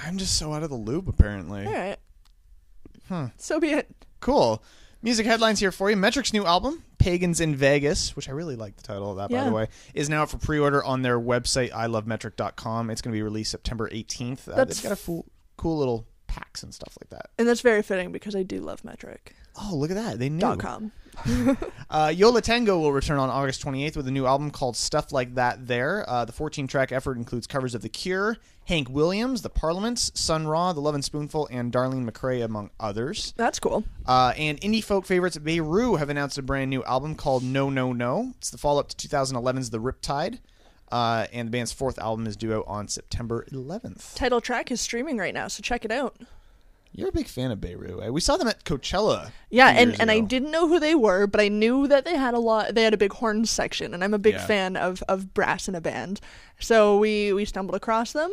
I'm 0.06 0.16
just 0.18 0.36
so 0.38 0.52
out 0.52 0.62
of 0.62 0.70
the 0.70 0.76
loop. 0.76 1.08
Apparently. 1.08 1.66
All 1.66 1.72
right. 1.72 1.96
Huh. 3.08 3.28
So 3.36 3.58
be 3.58 3.70
it. 3.72 3.90
Cool. 4.20 4.62
Music 5.02 5.26
headlines 5.26 5.60
here 5.60 5.72
for 5.72 5.90
you. 5.90 5.96
Metric's 5.96 6.32
new 6.32 6.46
album, 6.46 6.82
Pagans 6.98 7.38
in 7.40 7.54
Vegas, 7.54 8.16
which 8.16 8.26
I 8.28 8.32
really 8.32 8.56
like 8.56 8.76
the 8.76 8.82
title 8.82 9.10
of 9.10 9.16
that, 9.18 9.28
by 9.28 9.36
Yeah. 9.36 9.44
the 9.44 9.52
way, 9.52 9.68
is 9.92 10.08
now 10.08 10.22
out 10.22 10.30
for 10.30 10.38
pre 10.38 10.58
order 10.58 10.82
on 10.82 11.02
their 11.02 11.20
website, 11.20 11.70
ilovemetric.com. 11.72 12.88
It's 12.90 13.02
going 13.02 13.12
to 13.12 13.16
be 13.16 13.22
released 13.22 13.50
September 13.50 13.90
18th. 13.90 14.48
Uh, 14.48 14.54
That's 14.56 14.76
they've 14.76 14.84
got 14.90 14.92
a 14.92 14.96
full, 14.96 15.26
cool 15.58 15.76
little 15.78 16.06
packs 16.34 16.62
and 16.62 16.74
stuff 16.74 16.96
like 17.00 17.10
that. 17.10 17.30
And 17.38 17.46
that's 17.46 17.60
very 17.60 17.82
fitting 17.82 18.12
because 18.12 18.34
I 18.34 18.42
do 18.42 18.60
love 18.60 18.84
Metric. 18.84 19.34
Oh, 19.56 19.74
look 19.74 19.90
at 19.90 19.96
that. 19.96 20.18
They 20.18 20.28
knew. 20.28 20.40
Dot 20.40 20.58
com. 20.58 20.92
Uh, 21.90 22.08
Yo 22.12 22.30
La 22.30 22.40
Tengo 22.40 22.76
will 22.80 22.90
return 22.92 23.20
on 23.20 23.30
August 23.30 23.64
28th 23.64 23.96
with 23.96 24.08
a 24.08 24.10
new 24.10 24.26
album 24.26 24.50
called 24.50 24.76
Stuff 24.76 25.12
Like 25.12 25.36
That 25.36 25.68
There. 25.68 26.04
Uh, 26.10 26.24
the 26.24 26.32
14 26.32 26.66
track 26.66 26.90
effort 26.90 27.16
includes 27.18 27.46
covers 27.46 27.72
of 27.76 27.82
The 27.82 27.88
Cure, 27.88 28.36
Hank 28.64 28.88
Williams, 28.90 29.42
The 29.42 29.50
Parliaments, 29.50 30.10
Sun 30.14 30.48
Ra, 30.48 30.72
The 30.72 30.80
Lovin' 30.80 31.02
Spoonful, 31.02 31.46
and 31.52 31.72
Darlene 31.72 32.10
McCrea, 32.10 32.44
among 32.44 32.70
others. 32.80 33.32
That's 33.36 33.60
cool. 33.60 33.84
Uh, 34.06 34.32
and 34.36 34.60
indie 34.60 34.82
folk 34.82 35.06
favorites 35.06 35.38
Beirut 35.38 36.00
have 36.00 36.08
announced 36.10 36.36
a 36.36 36.42
brand 36.42 36.68
new 36.70 36.82
album 36.82 37.14
called 37.14 37.44
No 37.44 37.70
No 37.70 37.92
No. 37.92 38.32
It's 38.38 38.50
the 38.50 38.58
follow 38.58 38.80
up 38.80 38.88
to 38.88 39.08
2011's 39.08 39.70
The 39.70 39.78
Riptide. 39.78 40.40
Uh, 40.94 41.26
and 41.32 41.48
the 41.48 41.50
band's 41.50 41.72
fourth 41.72 41.98
album 41.98 42.24
is 42.26 42.36
due 42.36 42.54
out 42.54 42.64
on 42.68 42.86
September 42.86 43.44
11th. 43.50 44.14
Title 44.14 44.40
track 44.40 44.70
is 44.70 44.80
streaming 44.80 45.18
right 45.18 45.34
now, 45.34 45.48
so 45.48 45.60
check 45.60 45.84
it 45.84 45.90
out. 45.90 46.14
You're 46.92 47.08
a 47.08 47.12
big 47.12 47.26
fan 47.26 47.50
of 47.50 47.60
Beirut. 47.60 48.00
eh? 48.00 48.08
We 48.10 48.20
saw 48.20 48.36
them 48.36 48.46
at 48.46 48.62
Coachella. 48.62 49.32
Yeah, 49.50 49.70
and, 49.70 50.00
and 50.00 50.08
I 50.12 50.20
didn't 50.20 50.52
know 50.52 50.68
who 50.68 50.78
they 50.78 50.94
were, 50.94 51.26
but 51.26 51.40
I 51.40 51.48
knew 51.48 51.88
that 51.88 52.04
they 52.04 52.16
had 52.16 52.34
a 52.34 52.38
lot. 52.38 52.76
They 52.76 52.84
had 52.84 52.94
a 52.94 52.96
big 52.96 53.12
horn 53.14 53.44
section, 53.46 53.92
and 53.92 54.04
I'm 54.04 54.14
a 54.14 54.18
big 54.18 54.34
Yeah. 54.34 54.46
fan 54.46 54.76
of 54.76 55.02
of 55.08 55.34
brass 55.34 55.66
in 55.66 55.74
a 55.74 55.80
band. 55.80 56.20
So 56.60 56.96
we 56.96 57.32
we 57.32 57.44
stumbled 57.44 57.74
across 57.74 58.12
them. 58.12 58.30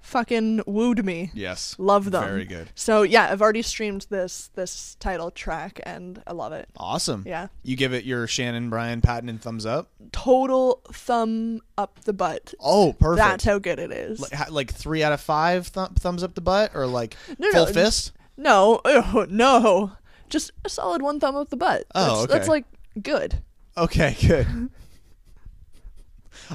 Fucking 0.00 0.62
wooed 0.66 1.04
me. 1.04 1.30
Yes. 1.34 1.76
Love 1.78 2.10
them. 2.10 2.24
Very 2.24 2.44
good. 2.44 2.70
So 2.74 3.02
yeah, 3.02 3.28
I've 3.30 3.42
already 3.42 3.62
streamed 3.62 4.06
this 4.10 4.50
this 4.54 4.96
title 4.98 5.30
track, 5.30 5.80
and 5.84 6.22
I 6.26 6.32
love 6.32 6.52
it. 6.52 6.68
Awesome. 6.76 7.22
Yeah. 7.26 7.48
You 7.62 7.76
give 7.76 7.92
it 7.92 8.04
your 8.04 8.26
Shannon, 8.26 8.70
Brian, 8.70 9.00
Patton, 9.00 9.28
and 9.28 9.40
thumbs 9.40 9.66
up? 9.66 9.90
Total 10.12 10.80
thumb 10.92 11.60
up 11.78 12.00
the 12.04 12.12
butt. 12.12 12.54
Oh, 12.60 12.92
perfect. 12.94 13.18
That's 13.26 13.44
how 13.44 13.58
good 13.58 13.78
it 13.78 13.92
is. 13.92 14.20
like, 14.20 14.50
like 14.50 14.72
three 14.72 15.02
out 15.02 15.12
of 15.12 15.20
five 15.20 15.66
thumbs 15.68 16.22
up 16.22 16.34
the 16.34 16.40
butt, 16.40 16.72
or 16.74 16.86
like 16.86 17.16
No, 17.38 17.50
full 17.52 17.66
no, 17.66 17.72
fist. 17.72 18.12
No, 18.36 18.80
no, 19.28 19.92
just 20.30 20.50
a 20.64 20.68
solid 20.70 21.02
one 21.02 21.20
thumb 21.20 21.36
up 21.36 21.50
the 21.50 21.56
butt. 21.56 21.84
Oh, 21.94 22.00
that's, 22.04 22.20
okay. 22.24 22.32
that's 22.32 22.48
like 22.48 22.64
good. 23.02 23.42
Okay, 23.76 24.16
good. 24.26 24.70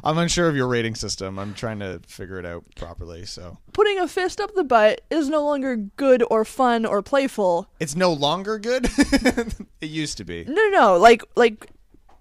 I'm 0.03 0.17
unsure 0.17 0.47
of 0.47 0.55
your 0.55 0.67
rating 0.67 0.95
system. 0.95 1.39
I'm 1.39 1.53
trying 1.53 1.79
to 1.79 2.01
figure 2.07 2.39
it 2.39 2.45
out 2.45 2.63
properly. 2.75 3.25
So 3.25 3.57
Putting 3.73 3.99
a 3.99 4.07
fist 4.07 4.39
up 4.41 4.53
the 4.55 4.63
butt 4.63 5.01
is 5.09 5.29
no 5.29 5.43
longer 5.43 5.75
good 5.75 6.23
or 6.29 6.45
fun 6.45 6.85
or 6.85 7.01
playful. 7.01 7.67
it's 7.79 7.95
no 7.95 8.13
longer 8.13 8.59
good. 8.59 8.85
it 9.81 9.89
used 9.89 10.17
to 10.17 10.23
be. 10.23 10.45
No, 10.45 10.53
no, 10.53 10.69
no. 10.69 10.97
Like, 10.97 11.23
like, 11.35 11.67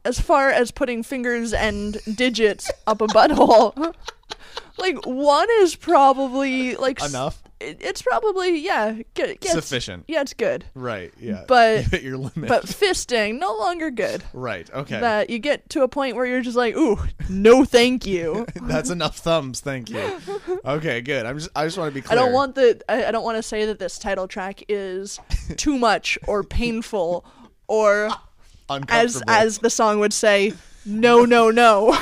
as 0.04 0.20
far 0.20 0.50
as 0.50 0.70
putting 0.70 1.02
fingers 1.02 1.52
and 1.52 1.98
digits 2.14 2.70
up 2.86 3.00
a 3.00 3.06
butthole, 3.06 3.94
like 4.78 5.04
one 5.06 5.48
is 5.60 5.74
probably 5.76 6.74
like 6.76 7.02
Enough? 7.02 7.42
It- 7.64 7.78
it's 7.80 8.02
probably 8.02 8.58
yeah, 8.58 8.92
good, 9.14 9.30
it's- 9.30 9.52
Sufficient. 9.52 10.04
Yeah, 10.08 10.20
it's 10.20 10.34
good. 10.34 10.64
Right. 10.74 11.12
Yeah. 11.18 11.44
But- 11.48 11.84
you 11.84 11.88
hit 11.90 12.02
your 12.02 12.16
limit. 12.18 12.48
But 12.48 12.66
fisting 12.66 13.38
no 13.38 13.56
longer 13.56 13.90
good. 13.90 14.22
right. 14.32 14.68
Okay. 14.72 15.00
That 15.00 15.30
you 15.30 15.38
get 15.38 15.68
to 15.70 15.82
a 15.82 15.88
point 15.88 16.16
where 16.16 16.26
you're 16.26 16.42
just 16.42 16.56
like, 16.56 16.76
ooh, 16.76 16.98
no, 17.28 17.64
thank 17.64 18.06
you. 18.06 18.46
That's 18.62 18.90
enough 18.90 19.16
thumbs. 19.18 19.60
Thank 19.60 19.90
you. 19.90 20.18
Okay. 20.64 21.00
Good. 21.02 21.26
I'm 21.26 21.38
just. 21.38 21.50
I 21.54 21.64
just 21.64 21.76
want 21.76 21.90
to 21.90 21.94
be 21.94 22.00
clear. 22.00 22.18
I 22.18 22.22
don't 22.22 22.32
want 22.32 22.54
the. 22.54 22.80
I, 22.88 23.06
I 23.06 23.10
don't 23.10 23.22
want 23.24 23.36
to 23.36 23.42
say 23.42 23.66
that 23.66 23.78
this 23.78 23.98
title 23.98 24.26
track 24.26 24.62
is 24.68 25.20
too 25.56 25.78
much 25.78 26.18
or 26.26 26.42
painful 26.42 27.24
or 27.66 28.08
as 28.88 29.22
as 29.28 29.58
the 29.58 29.68
song 29.70 29.98
would 30.00 30.12
say, 30.14 30.54
no, 30.86 31.24
no, 31.24 31.50
no. 31.50 31.92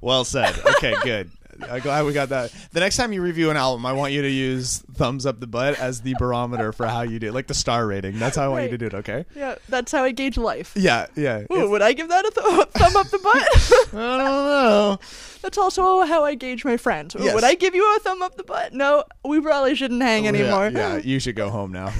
Well 0.00 0.24
said. 0.24 0.58
Okay, 0.76 0.94
good. 1.02 1.30
I'm 1.68 1.80
glad 1.80 2.04
we 2.04 2.12
got 2.12 2.28
that. 2.30 2.52
The 2.72 2.80
next 2.80 2.96
time 2.96 3.12
you 3.12 3.22
review 3.22 3.50
an 3.50 3.56
album, 3.56 3.84
I 3.86 3.92
want 3.92 4.12
you 4.12 4.22
to 4.22 4.30
use 4.30 4.78
thumbs 4.94 5.26
up 5.26 5.40
the 5.40 5.46
butt 5.46 5.78
as 5.78 6.00
the 6.02 6.14
barometer 6.18 6.72
for 6.72 6.86
how 6.86 7.02
you 7.02 7.18
do, 7.18 7.28
it. 7.28 7.34
like 7.34 7.46
the 7.46 7.54
star 7.54 7.86
rating. 7.86 8.18
That's 8.18 8.36
how 8.36 8.44
I 8.44 8.48
want 8.48 8.64
you 8.64 8.70
to 8.70 8.78
do 8.78 8.86
it. 8.86 8.94
Okay. 8.94 9.24
yeah, 9.34 9.56
that's 9.68 9.92
how 9.92 10.04
I 10.04 10.12
gauge 10.12 10.36
life. 10.38 10.72
Yeah. 10.76 11.06
Yeah. 11.16 11.44
Ooh, 11.52 11.68
would 11.70 11.82
I 11.82 11.92
give 11.92 12.08
that 12.08 12.24
a 12.24 12.30
th- 12.30 12.68
thumb 12.68 12.96
up 12.96 13.08
the 13.08 13.18
butt? 13.18 13.94
I 13.94 14.16
don't 14.16 14.46
know. 14.46 14.98
that's 15.42 15.58
also 15.58 16.02
how 16.04 16.24
I 16.24 16.34
gauge 16.34 16.64
my 16.64 16.76
friends. 16.76 17.16
Yes. 17.18 17.34
Would 17.34 17.44
I 17.44 17.54
give 17.54 17.74
you 17.74 17.96
a 17.96 18.00
thumb 18.00 18.22
up 18.22 18.36
the 18.36 18.44
butt? 18.44 18.72
No, 18.72 19.04
we 19.24 19.40
probably 19.40 19.74
shouldn't 19.74 20.02
hang 20.02 20.26
anymore. 20.28 20.68
Yeah, 20.68 20.96
yeah, 20.96 20.96
you 21.04 21.18
should 21.18 21.36
go 21.36 21.50
home 21.50 21.72
now. 21.72 21.92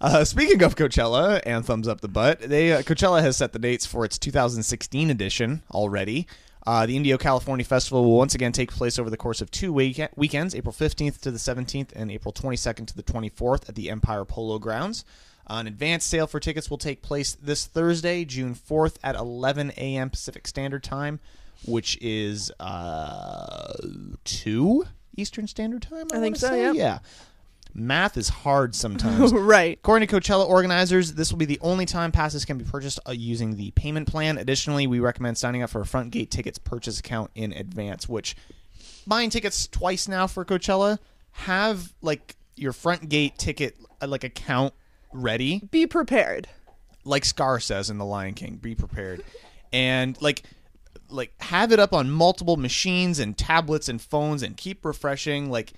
Uh, 0.00 0.24
speaking 0.24 0.62
of 0.62 0.76
Coachella 0.76 1.40
and 1.46 1.64
thumbs 1.64 1.88
up 1.88 2.02
the 2.02 2.08
butt, 2.08 2.40
they 2.40 2.72
uh, 2.72 2.82
Coachella 2.82 3.22
has 3.22 3.38
set 3.38 3.52
the 3.54 3.58
dates 3.58 3.86
for 3.86 4.04
its 4.04 4.18
2016 4.18 5.08
edition 5.10 5.62
already. 5.70 6.26
Uh, 6.66 6.84
the 6.84 6.96
Indio 6.96 7.16
California 7.16 7.64
Festival 7.64 8.04
will 8.04 8.16
once 8.18 8.34
again 8.34 8.50
take 8.50 8.72
place 8.72 8.98
over 8.98 9.08
the 9.08 9.16
course 9.16 9.40
of 9.40 9.50
two 9.50 9.72
week- 9.72 10.00
weekends, 10.16 10.54
April 10.54 10.72
15th 10.72 11.20
to 11.20 11.30
the 11.30 11.38
17th 11.38 11.90
and 11.94 12.10
April 12.10 12.32
22nd 12.32 12.86
to 12.88 12.96
the 12.96 13.04
24th 13.04 13.68
at 13.68 13.76
the 13.76 13.88
Empire 13.88 14.24
Polo 14.24 14.58
Grounds. 14.58 15.04
An 15.48 15.68
advance 15.68 16.04
sale 16.04 16.26
for 16.26 16.40
tickets 16.40 16.68
will 16.68 16.78
take 16.78 17.02
place 17.02 17.36
this 17.40 17.66
Thursday, 17.66 18.24
June 18.24 18.54
4th 18.56 18.96
at 19.04 19.14
11 19.14 19.70
a.m. 19.76 20.10
Pacific 20.10 20.48
Standard 20.48 20.82
Time, 20.82 21.20
which 21.64 21.96
is 22.00 22.50
uh, 22.58 23.72
2 24.24 24.84
Eastern 25.16 25.46
Standard 25.46 25.82
Time. 25.82 26.08
I, 26.12 26.16
I 26.16 26.20
think 26.20 26.34
so, 26.34 26.52
yeah. 26.52 26.72
Yeah. 26.72 26.98
Math 27.78 28.16
is 28.16 28.28
hard 28.28 28.74
sometimes. 28.74 29.32
right. 29.34 29.78
According 29.78 30.08
to 30.08 30.16
Coachella 30.16 30.48
organizers, 30.48 31.12
this 31.12 31.30
will 31.30 31.38
be 31.38 31.44
the 31.44 31.58
only 31.60 31.84
time 31.84 32.10
passes 32.10 32.44
can 32.44 32.56
be 32.56 32.64
purchased 32.64 32.98
uh, 33.06 33.12
using 33.12 33.56
the 33.56 33.70
payment 33.72 34.08
plan. 34.08 34.38
Additionally, 34.38 34.86
we 34.86 34.98
recommend 34.98 35.36
signing 35.36 35.62
up 35.62 35.70
for 35.70 35.80
a 35.80 35.86
front 35.86 36.10
gate 36.10 36.30
tickets 36.30 36.58
purchase 36.58 36.98
account 36.98 37.30
in 37.34 37.52
advance, 37.52 38.08
which 38.08 38.34
buying 39.06 39.28
tickets 39.28 39.68
twice 39.68 40.08
now 40.08 40.26
for 40.26 40.44
Coachella, 40.44 40.98
have 41.32 41.92
like 42.00 42.36
your 42.56 42.72
front 42.72 43.08
gate 43.08 43.36
ticket 43.36 43.76
uh, 44.00 44.06
like 44.06 44.24
account 44.24 44.72
ready. 45.12 45.60
Be 45.70 45.86
prepared. 45.86 46.48
Like 47.04 47.24
Scar 47.24 47.60
says 47.60 47.90
in 47.90 47.98
The 47.98 48.04
Lion 48.04 48.34
King, 48.34 48.56
be 48.56 48.74
prepared. 48.74 49.22
And 49.72 50.20
like 50.22 50.42
like 51.08 51.32
have 51.40 51.72
it 51.72 51.78
up 51.78 51.92
on 51.92 52.10
multiple 52.10 52.56
machines 52.56 53.18
and 53.18 53.36
tablets 53.36 53.88
and 53.88 54.00
phones 54.00 54.42
and 54.42 54.56
keep 54.56 54.84
refreshing 54.84 55.50
like 55.50 55.72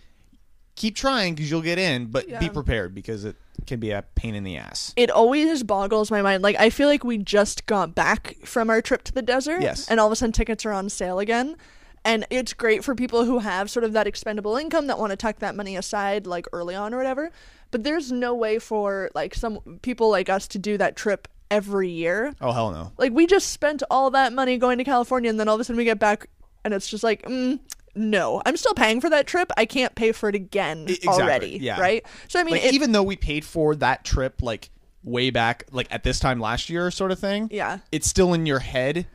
keep 0.78 0.94
trying 0.94 1.34
because 1.34 1.50
you'll 1.50 1.60
get 1.62 1.78
in, 1.78 2.06
but 2.06 2.26
be 2.40 2.48
prepared 2.48 2.94
because 2.94 3.24
it 3.24 3.36
can 3.66 3.80
be 3.80 3.90
a 3.90 4.02
pain 4.14 4.34
in 4.34 4.44
the 4.44 4.56
ass. 4.56 4.94
It 4.96 5.10
always 5.10 5.62
boggles 5.64 6.10
my 6.10 6.22
mind. 6.22 6.42
Like 6.42 6.56
I 6.56 6.70
feel 6.70 6.88
like 6.88 7.04
we 7.04 7.18
just 7.18 7.66
got 7.66 7.94
back 7.94 8.36
from 8.44 8.70
our 8.70 8.80
trip 8.80 9.02
to 9.04 9.12
the 9.12 9.20
desert, 9.22 9.60
Yes. 9.60 9.88
and 9.88 9.98
all 10.00 10.06
of 10.06 10.12
a 10.12 10.16
sudden 10.16 10.32
tickets 10.32 10.64
are 10.64 10.72
on 10.72 10.88
sale 10.88 11.18
again. 11.18 11.56
And 12.04 12.24
it's 12.30 12.54
great 12.54 12.84
for 12.84 12.94
people 12.94 13.24
who 13.24 13.40
have 13.40 13.68
sort 13.70 13.84
of 13.84 13.92
that 13.92 14.06
expendable 14.06 14.56
income 14.56 14.86
that 14.86 14.98
want 14.98 15.10
to 15.10 15.16
tuck 15.16 15.40
that 15.40 15.56
money 15.56 15.76
aside 15.76 16.26
like 16.26 16.46
early 16.52 16.74
on 16.76 16.94
or 16.94 16.96
whatever. 16.96 17.30
But 17.72 17.82
there's 17.82 18.10
no 18.12 18.34
way 18.34 18.58
for 18.60 19.10
like 19.14 19.34
some 19.34 19.80
people 19.82 20.08
like 20.08 20.28
us 20.30 20.46
to 20.48 20.58
do 20.58 20.78
that 20.78 20.94
trip 20.96 21.26
every 21.50 21.90
year. 21.90 22.34
Oh 22.40 22.52
hell 22.52 22.70
no. 22.70 22.92
Like 22.98 23.12
we 23.12 23.26
just 23.26 23.50
spent 23.50 23.82
all 23.90 24.10
that 24.12 24.32
money 24.32 24.56
going 24.58 24.78
to 24.78 24.84
California 24.84 25.28
and 25.28 25.40
then 25.40 25.48
all 25.48 25.56
of 25.56 25.60
a 25.60 25.64
sudden 25.64 25.76
we 25.76 25.84
get 25.84 25.98
back 25.98 26.28
and 26.64 26.72
it's 26.72 26.88
just 26.88 27.02
like, 27.04 27.22
mm, 27.22 27.58
no, 27.98 28.40
I'm 28.46 28.56
still 28.56 28.74
paying 28.74 29.00
for 29.00 29.10
that 29.10 29.26
trip. 29.26 29.50
I 29.56 29.66
can't 29.66 29.94
pay 29.94 30.12
for 30.12 30.28
it 30.28 30.34
again 30.34 30.86
exactly, 30.88 31.08
already, 31.08 31.58
yeah. 31.60 31.80
right? 31.80 32.06
So 32.28 32.40
I 32.40 32.44
mean, 32.44 32.52
like 32.52 32.64
it, 32.64 32.74
even 32.74 32.92
though 32.92 33.02
we 33.02 33.16
paid 33.16 33.44
for 33.44 33.74
that 33.76 34.04
trip 34.04 34.42
like 34.42 34.70
way 35.02 35.30
back 35.30 35.64
like 35.70 35.86
at 35.90 36.02
this 36.02 36.18
time 36.20 36.40
last 36.40 36.68
year 36.68 36.90
sort 36.90 37.10
of 37.10 37.18
thing 37.18 37.48
yeah, 37.50 37.78
it's 37.92 38.08
still 38.08 38.34
in 38.34 38.46
your 38.46 38.58
head 38.58 39.06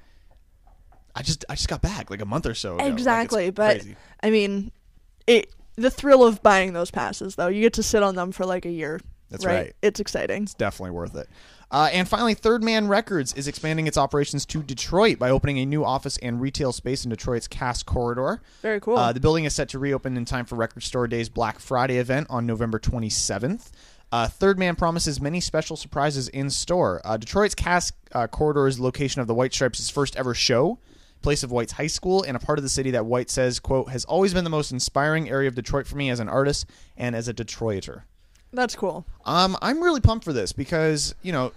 i 1.13 1.21
just 1.21 1.45
i 1.49 1.55
just 1.55 1.67
got 1.67 1.81
back 1.81 2.09
like 2.09 2.21
a 2.21 2.25
month 2.25 2.45
or 2.45 2.55
so 2.55 2.75
ago. 2.75 2.83
Like, 2.83 2.93
exactly. 2.93 3.49
but 3.51 3.79
crazy. 3.79 3.95
I 4.23 4.29
mean, 4.29 4.71
it 5.27 5.53
the 5.75 5.91
thrill 5.91 6.23
of 6.23 6.41
buying 6.41 6.73
those 6.73 6.91
passes 6.91 7.35
though, 7.35 7.47
you 7.47 7.61
get 7.61 7.73
to 7.73 7.83
sit 7.83 8.01
on 8.01 8.15
them 8.15 8.31
for 8.31 8.45
like 8.45 8.65
a 8.65 8.71
year. 8.71 9.01
That's 9.29 9.45
right. 9.45 9.73
It's 9.81 9.99
exciting. 9.99 10.43
it's 10.43 10.53
definitely 10.53 10.91
worth 10.91 11.15
it 11.15 11.27
uh, 11.73 11.89
and 11.91 12.07
finally 12.07 12.33
third 12.33 12.63
man 12.63 12.87
records 12.87 13.33
is 13.33 13.47
expanding 13.47 13.87
its 13.87 13.97
operations 13.97 14.45
to 14.45 14.63
detroit 14.63 15.19
by 15.19 15.29
opening 15.29 15.57
a 15.57 15.65
new 15.65 15.83
office 15.83 16.17
and 16.19 16.39
retail 16.39 16.71
space 16.71 17.03
in 17.03 17.09
detroit's 17.09 17.47
cass 17.47 17.83
corridor 17.83 18.41
Very 18.61 18.79
cool. 18.79 18.97
Uh, 18.97 19.11
the 19.11 19.19
building 19.19 19.43
is 19.43 19.53
set 19.53 19.67
to 19.69 19.79
reopen 19.79 20.15
in 20.15 20.23
time 20.23 20.45
for 20.45 20.55
Record 20.55 20.83
Store 20.83 21.07
Day's 21.07 21.27
Black 21.27 21.59
Friday 21.59 21.97
event 21.97 22.27
on 22.29 22.45
November 22.45 22.79
27th. 22.79 23.71
Uh, 24.13 24.27
Third 24.27 24.59
Man 24.59 24.75
promises 24.75 25.19
many 25.19 25.39
special 25.39 25.75
surprises 25.75 26.27
in 26.27 26.51
store. 26.51 27.01
Uh, 27.03 27.17
Detroit's 27.17 27.55
Cass 27.55 27.91
uh, 28.11 28.27
Corridor 28.27 28.67
is 28.67 28.77
the 28.77 28.83
location 28.83 29.21
of 29.21 29.27
the 29.27 29.33
White 29.33 29.51
Stripes' 29.51 29.89
first 29.89 30.15
ever 30.15 30.35
show, 30.35 30.77
place 31.23 31.41
of 31.41 31.51
White's 31.51 31.71
high 31.71 31.87
school, 31.87 32.21
and 32.21 32.37
a 32.37 32.39
part 32.39 32.59
of 32.59 32.63
the 32.63 32.69
city 32.69 32.91
that 32.91 33.07
White 33.07 33.31
says, 33.31 33.59
quote, 33.59 33.89
has 33.89 34.05
always 34.05 34.31
been 34.31 34.43
the 34.43 34.51
most 34.51 34.71
inspiring 34.71 35.31
area 35.31 35.47
of 35.47 35.55
Detroit 35.55 35.87
for 35.87 35.95
me 35.95 36.11
as 36.11 36.19
an 36.19 36.29
artist 36.29 36.67
and 36.95 37.15
as 37.15 37.27
a 37.27 37.33
Detroiter. 37.33 38.03
That's 38.51 38.75
cool. 38.75 39.03
Um, 39.25 39.57
I'm 39.63 39.83
really 39.83 39.99
pumped 39.99 40.25
for 40.25 40.31
this 40.31 40.53
because 40.53 41.15
you 41.23 41.31
know, 41.31 41.51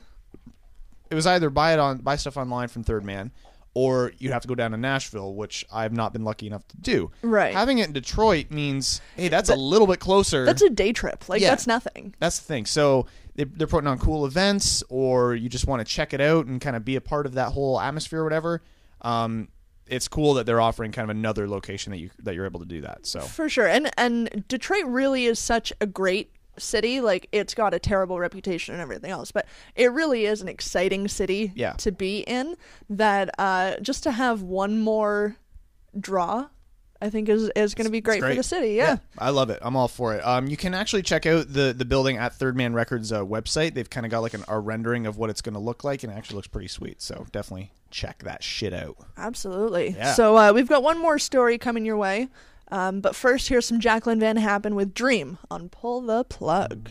it 1.10 1.14
was 1.14 1.26
either 1.26 1.50
buy 1.50 1.72
it 1.72 1.78
on 1.78 1.98
buy 1.98 2.16
stuff 2.16 2.36
online 2.36 2.68
from 2.68 2.82
Third 2.84 3.04
Man, 3.04 3.30
or 3.74 4.12
you'd 4.18 4.32
have 4.32 4.42
to 4.42 4.48
go 4.48 4.54
down 4.54 4.70
to 4.72 4.76
Nashville, 4.76 5.34
which 5.34 5.64
I've 5.72 5.92
not 5.92 6.12
been 6.12 6.24
lucky 6.24 6.46
enough 6.46 6.66
to 6.68 6.76
do. 6.78 7.10
Right. 7.22 7.52
Having 7.54 7.78
it 7.78 7.86
in 7.88 7.92
Detroit 7.92 8.50
means 8.50 9.00
hey, 9.16 9.28
that's 9.28 9.50
a 9.50 9.56
little 9.56 9.86
bit 9.86 10.00
closer. 10.00 10.44
That's 10.44 10.62
a 10.62 10.70
day 10.70 10.92
trip. 10.92 11.28
Like 11.28 11.40
Yeah. 11.42 11.50
that's 11.50 11.66
nothing. 11.66 12.14
That's 12.18 12.38
the 12.38 12.44
thing. 12.44 12.66
So 12.66 13.06
they, 13.34 13.44
they're 13.44 13.66
putting 13.66 13.88
on 13.88 13.98
cool 13.98 14.24
events, 14.26 14.82
or 14.88 15.34
you 15.34 15.48
just 15.48 15.66
want 15.66 15.80
to 15.80 15.84
check 15.84 16.14
it 16.14 16.20
out 16.20 16.46
and 16.46 16.60
kind 16.60 16.74
of 16.76 16.84
be 16.84 16.96
a 16.96 17.00
part 17.02 17.26
of 17.26 17.34
that 17.34 17.52
whole 17.52 17.78
atmosphere 17.78 18.20
or 18.20 18.24
whatever. 18.24 18.62
Um, 19.02 19.48
it's 19.86 20.08
cool 20.08 20.34
that 20.34 20.46
they're 20.46 20.60
offering 20.60 20.90
kind 20.90 21.08
of 21.08 21.16
another 21.16 21.48
location 21.48 21.92
that 21.92 21.98
you 21.98 22.10
that 22.24 22.34
you're 22.34 22.46
able 22.46 22.60
to 22.60 22.66
do 22.66 22.80
that. 22.80 23.06
So 23.06 23.20
For 23.20 23.48
sure. 23.48 23.66
And 23.68 23.90
and 23.96 24.44
Detroit 24.48 24.84
really 24.86 25.26
is 25.26 25.38
such 25.38 25.72
a 25.80 25.86
great 25.86 26.32
city. 26.58 27.00
Like 27.00 27.28
it's 27.32 27.54
got 27.54 27.74
a 27.74 27.78
terrible 27.78 28.18
reputation 28.18 28.74
and 28.74 28.82
everything 28.82 29.10
else, 29.10 29.32
but 29.32 29.46
it 29.74 29.92
really 29.92 30.26
is 30.26 30.42
an 30.42 30.48
exciting 30.48 31.08
city 31.08 31.52
Yeah. 31.54 31.72
to 31.74 31.92
be 31.92 32.20
in 32.20 32.56
that 32.90 33.30
uh 33.38 33.76
just 33.80 34.02
to 34.04 34.12
have 34.12 34.42
one 34.42 34.78
more 34.78 35.36
draw 35.98 36.48
I 37.00 37.10
think 37.10 37.28
is 37.28 37.50
is 37.54 37.74
going 37.74 37.84
to 37.84 37.90
be 37.90 38.00
great, 38.00 38.20
for 38.22 38.34
the 38.34 38.42
city. 38.42 38.70
Yeah. 38.74 38.96
I 39.18 39.28
love 39.28 39.50
it. 39.50 39.58
I'm 39.60 39.76
all 39.76 39.86
for 39.86 40.14
it. 40.14 40.26
Um, 40.26 40.48
you 40.48 40.56
can 40.56 40.72
actually 40.72 41.02
check 41.02 41.26
out 41.26 41.52
the 41.52 41.74
the 41.76 41.84
building 41.84 42.16
at 42.16 42.34
Third 42.34 42.56
Man 42.56 42.72
Records 42.72 43.12
uh, 43.12 43.22
website. 43.22 43.74
They've 43.74 43.88
kind 43.88 44.06
of 44.06 44.10
got 44.10 44.20
like 44.20 44.32
an, 44.32 44.44
a 44.48 44.58
rendering 44.58 45.06
of 45.06 45.18
what 45.18 45.28
it's 45.28 45.42
going 45.42 45.52
to 45.52 45.60
look 45.60 45.84
like, 45.84 46.02
and 46.04 46.12
it 46.12 46.16
actually 46.16 46.36
looks 46.36 46.48
pretty 46.48 46.68
sweet. 46.68 47.02
So 47.02 47.26
definitely 47.32 47.72
check 47.90 48.22
that 48.22 48.42
shit 48.42 48.72
out. 48.72 48.96
Absolutely. 49.18 49.90
Yeah. 49.90 50.14
So 50.14 50.36
uh, 50.38 50.52
we've 50.54 50.68
got 50.68 50.82
one 50.82 50.98
more 50.98 51.18
story 51.18 51.58
coming 51.58 51.84
your 51.84 51.98
way. 51.98 52.28
Um, 52.68 53.00
but 53.00 53.14
first, 53.14 53.48
here's 53.48 53.66
some 53.66 53.80
Jacqueline 53.80 54.20
Van 54.20 54.36
Happen 54.36 54.74
with 54.74 54.92
Dream 54.94 55.38
on 55.50 55.68
Pull 55.68 56.00
the 56.02 56.24
Plug. 56.24 56.90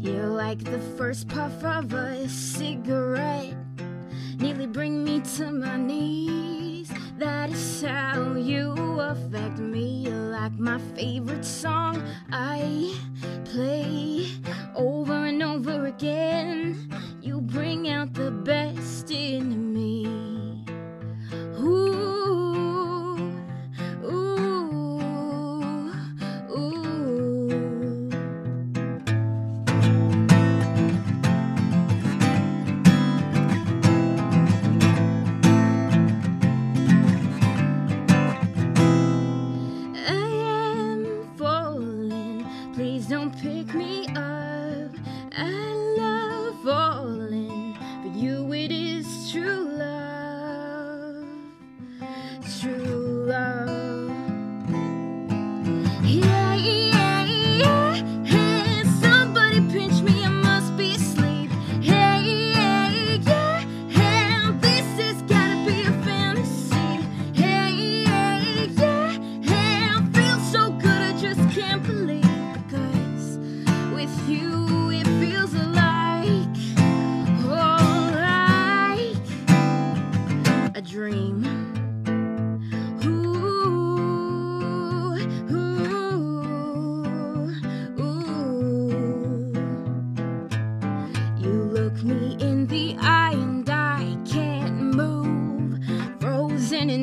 You're 0.00 0.26
like 0.28 0.62
the 0.62 0.80
first 0.96 1.28
puff 1.28 1.64
of 1.64 1.92
a 1.92 2.28
cigarette, 2.28 2.95
to 5.36 5.52
my 5.52 5.76
knees. 5.76 6.90
That 7.18 7.50
is 7.50 7.82
how 7.82 8.32
you 8.36 8.72
affect 9.00 9.58
me. 9.58 10.08
Like 10.08 10.58
my 10.58 10.78
favorite 10.96 11.44
song 11.44 12.02
I 12.32 12.96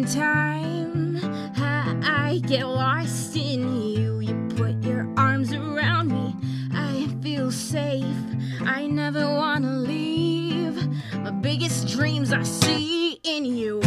time. 0.06 1.20
I, 1.56 2.32
I 2.32 2.42
get 2.48 2.68
lost 2.68 3.36
in 3.36 3.82
you. 3.82 4.20
You 4.20 4.48
put 4.56 4.84
your 4.84 5.08
arms 5.18 5.54
around 5.54 6.10
me. 6.10 6.36
I 6.74 7.08
feel 7.22 7.52
safe. 7.52 8.04
I 8.62 8.88
never 8.88 9.26
wanna 9.26 9.78
leave. 9.78 10.88
My 11.20 11.32
biggest 11.32 11.88
dreams 11.88 12.34
I 12.34 12.44
see 12.44 13.20
in 13.24 13.46
you. 13.46 13.83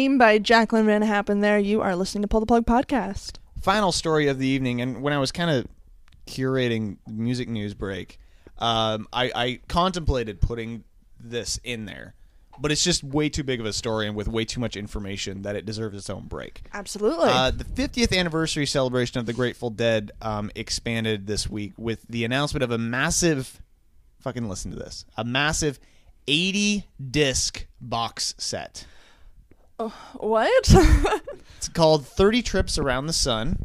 Dream 0.00 0.16
by 0.16 0.38
Jacqueline 0.38 0.86
Van 0.86 1.02
Happen 1.02 1.40
there. 1.40 1.58
You 1.58 1.82
are 1.82 1.94
listening 1.94 2.22
to 2.22 2.28
Pull 2.28 2.40
the 2.40 2.46
Plug 2.46 2.64
podcast. 2.64 3.32
Final 3.60 3.92
story 3.92 4.28
of 4.28 4.38
the 4.38 4.46
evening, 4.46 4.80
and 4.80 5.02
when 5.02 5.12
I 5.12 5.18
was 5.18 5.30
kind 5.30 5.50
of 5.50 5.66
curating 6.26 6.96
music 7.06 7.50
news 7.50 7.74
break, 7.74 8.18
um, 8.56 9.06
I, 9.12 9.30
I 9.34 9.60
contemplated 9.68 10.40
putting 10.40 10.84
this 11.22 11.60
in 11.64 11.84
there, 11.84 12.14
but 12.58 12.72
it's 12.72 12.82
just 12.82 13.04
way 13.04 13.28
too 13.28 13.44
big 13.44 13.60
of 13.60 13.66
a 13.66 13.74
story 13.74 14.06
and 14.06 14.16
with 14.16 14.26
way 14.26 14.46
too 14.46 14.58
much 14.58 14.74
information 14.74 15.42
that 15.42 15.54
it 15.54 15.66
deserves 15.66 15.94
its 15.94 16.08
own 16.08 16.28
break. 16.28 16.62
Absolutely. 16.72 17.28
Uh, 17.28 17.50
the 17.50 17.64
50th 17.64 18.16
anniversary 18.16 18.64
celebration 18.64 19.20
of 19.20 19.26
the 19.26 19.34
Grateful 19.34 19.68
Dead 19.68 20.12
um, 20.22 20.50
expanded 20.54 21.26
this 21.26 21.46
week 21.46 21.74
with 21.76 22.06
the 22.08 22.24
announcement 22.24 22.62
of 22.64 22.70
a 22.70 22.78
massive, 22.78 23.60
fucking 24.20 24.48
listen 24.48 24.70
to 24.70 24.78
this, 24.78 25.04
a 25.18 25.24
massive 25.24 25.78
80 26.26 26.86
disc 27.10 27.66
box 27.82 28.34
set. 28.38 28.86
What? 29.88 30.74
It's 31.56 31.68
called 31.68 32.06
30 32.06 32.40
Trips 32.40 32.78
Around 32.78 33.06
the 33.06 33.12
Sun. 33.12 33.58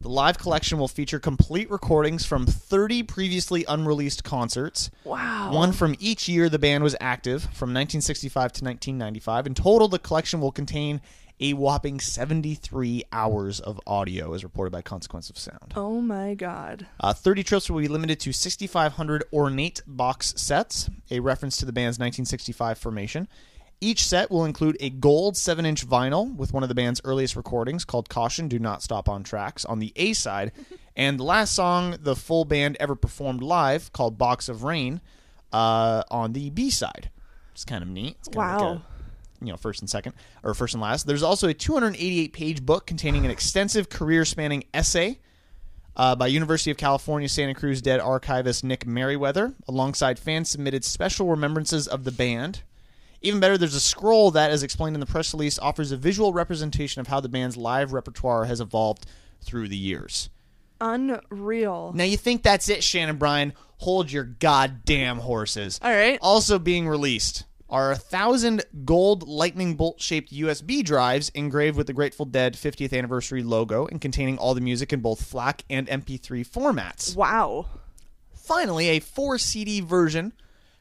The 0.00 0.08
live 0.08 0.38
collection 0.38 0.78
will 0.78 0.88
feature 0.88 1.18
complete 1.18 1.70
recordings 1.70 2.24
from 2.24 2.46
30 2.46 3.02
previously 3.02 3.66
unreleased 3.68 4.24
concerts. 4.24 4.90
Wow. 5.04 5.52
One 5.52 5.72
from 5.72 5.94
each 5.98 6.26
year 6.26 6.48
the 6.48 6.58
band 6.58 6.82
was 6.84 6.96
active, 7.02 7.42
from 7.42 7.68
1965 7.74 8.32
to 8.32 8.64
1995. 8.64 9.46
In 9.46 9.52
total, 9.54 9.88
the 9.88 9.98
collection 9.98 10.40
will 10.40 10.52
contain 10.52 11.02
a 11.38 11.52
whopping 11.52 12.00
73 12.00 13.04
hours 13.12 13.60
of 13.60 13.78
audio, 13.86 14.32
as 14.32 14.42
reported 14.42 14.70
by 14.70 14.80
Consequence 14.80 15.28
of 15.28 15.36
Sound. 15.36 15.74
oh 15.76 16.00
my 16.00 16.32
god. 16.34 16.86
Uh, 16.98 17.12
30 17.12 17.42
trips 17.42 17.68
will 17.68 17.80
be 17.80 17.88
limited 17.88 18.20
to 18.20 18.32
6,500 18.32 19.24
ornate 19.34 19.82
box 19.86 20.32
sets, 20.36 20.88
a 21.10 21.20
reference 21.20 21.58
to 21.58 21.66
the 21.66 21.72
band's 21.72 21.98
1965 21.98 22.78
formation. 22.78 23.28
Each 23.80 24.06
set 24.06 24.30
will 24.30 24.44
include 24.44 24.76
a 24.80 24.88
gold 24.90 25.36
7 25.36 25.66
inch 25.66 25.86
vinyl 25.86 26.34
with 26.36 26.52
one 26.52 26.62
of 26.62 26.68
the 26.68 26.74
band's 26.74 27.00
earliest 27.04 27.36
recordings 27.36 27.84
called 27.84 28.08
Caution 28.08 28.48
Do 28.48 28.58
Not 28.58 28.82
Stop 28.82 29.08
on 29.08 29.22
Tracks 29.22 29.64
on 29.64 29.78
the 29.78 29.92
A 29.96 30.12
side, 30.14 30.52
and 30.96 31.18
the 31.18 31.24
last 31.24 31.54
song 31.54 31.96
the 32.00 32.16
full 32.16 32.44
band 32.44 32.76
ever 32.80 32.94
performed 32.94 33.42
live 33.42 33.92
called 33.92 34.16
Box 34.16 34.48
of 34.48 34.62
Rain 34.64 35.00
uh, 35.52 36.02
on 36.10 36.32
the 36.32 36.50
B 36.50 36.70
side. 36.70 37.10
It's 37.52 37.64
kind 37.64 37.82
of 37.82 37.88
neat. 37.88 38.16
It's 38.20 38.28
kind 38.28 38.54
of 38.56 38.60
Wow. 38.60 38.68
like 38.70 38.78
a, 38.78 39.44
you 39.44 39.52
know, 39.52 39.56
first 39.58 39.80
and 39.82 39.90
second, 39.90 40.14
or 40.42 40.54
first 40.54 40.74
and 40.74 40.80
last. 40.82 41.06
There's 41.06 41.22
also 41.22 41.46
a 41.48 41.54
288 41.54 42.32
page 42.32 42.64
book 42.64 42.86
containing 42.86 43.24
an 43.24 43.30
extensive 43.30 43.88
career 43.90 44.24
spanning 44.24 44.64
essay 44.72 45.18
uh, 45.96 46.16
by 46.16 46.26
University 46.26 46.70
of 46.70 46.76
California 46.76 47.28
Santa 47.28 47.54
Cruz 47.54 47.82
dead 47.82 48.00
archivist 48.00 48.64
Nick 48.64 48.86
Meriwether, 48.86 49.54
alongside 49.68 50.18
fan 50.18 50.44
submitted 50.44 50.84
special 50.84 51.28
remembrances 51.28 51.86
of 51.86 52.04
the 52.04 52.10
band. 52.12 52.62
Even 53.24 53.40
better, 53.40 53.56
there's 53.56 53.74
a 53.74 53.80
scroll 53.80 54.30
that, 54.32 54.50
as 54.50 54.62
explained 54.62 54.94
in 54.94 55.00
the 55.00 55.06
press 55.06 55.32
release, 55.32 55.58
offers 55.58 55.90
a 55.92 55.96
visual 55.96 56.32
representation 56.32 57.00
of 57.00 57.06
how 57.06 57.20
the 57.20 57.28
band's 57.28 57.56
live 57.56 57.92
repertoire 57.92 58.44
has 58.44 58.60
evolved 58.60 59.06
through 59.42 59.68
the 59.68 59.76
years. 59.76 60.28
Unreal. 60.80 61.92
Now, 61.94 62.04
you 62.04 62.18
think 62.18 62.42
that's 62.42 62.68
it, 62.68 62.84
Shannon 62.84 63.16
Bryan? 63.16 63.54
Hold 63.78 64.12
your 64.12 64.24
goddamn 64.24 65.18
horses. 65.18 65.80
All 65.82 65.90
right. 65.90 66.18
Also 66.20 66.58
being 66.58 66.86
released 66.86 67.44
are 67.70 67.92
a 67.92 67.96
thousand 67.96 68.62
gold 68.84 69.26
lightning 69.26 69.74
bolt 69.74 70.00
shaped 70.00 70.32
USB 70.32 70.84
drives 70.84 71.30
engraved 71.30 71.78
with 71.78 71.86
the 71.86 71.92
Grateful 71.92 72.26
Dead 72.26 72.54
50th 72.54 72.96
anniversary 72.96 73.42
logo 73.42 73.86
and 73.86 74.00
containing 74.00 74.36
all 74.36 74.54
the 74.54 74.60
music 74.60 74.92
in 74.92 75.00
both 75.00 75.24
FLAC 75.24 75.64
and 75.70 75.88
MP3 75.88 76.46
formats. 76.46 77.16
Wow. 77.16 77.66
Finally, 78.34 78.88
a 78.88 79.00
4 79.00 79.38
CD 79.38 79.80
version 79.80 80.34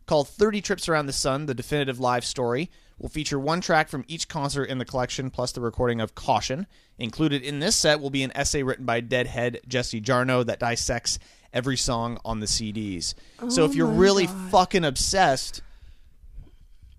called 0.06 0.28
30 0.28 0.62
Trips 0.62 0.90
Around 0.90 1.06
the 1.08 1.14
Sun, 1.14 1.46
the 1.46 1.54
definitive 1.54 2.00
live 2.00 2.26
story, 2.26 2.70
will 3.00 3.10
feature 3.10 3.40
one 3.40 3.62
track 3.62 3.90
from 3.90 4.04
each 4.08 4.28
concert 4.28 4.66
in 4.66 4.78
the 4.78 4.86
collection 4.86 5.30
plus 5.30 5.52
the 5.52 5.62
recording 5.62 6.00
of 6.02 6.16
Caution. 6.16 6.68
Included 7.00 7.42
in 7.42 7.60
this 7.60 7.76
set 7.76 8.00
will 8.00 8.10
be 8.10 8.24
an 8.24 8.32
essay 8.36 8.64
written 8.64 8.86
by 8.86 9.02
Deadhead 9.02 9.60
Jesse 9.68 10.02
Jarnow 10.02 10.46
that 10.46 10.60
dissects 10.60 11.20
every 11.52 11.78
song 11.78 12.20
on 12.26 12.40
the 12.40 12.46
CDs. 12.46 13.14
so 13.50 13.64
Oh 13.64 13.66
if 13.66 13.76
you're 13.76 13.88
really 13.88 14.28
God. 14.28 14.52
fucking 14.52 14.86
obsessed, 14.86 15.62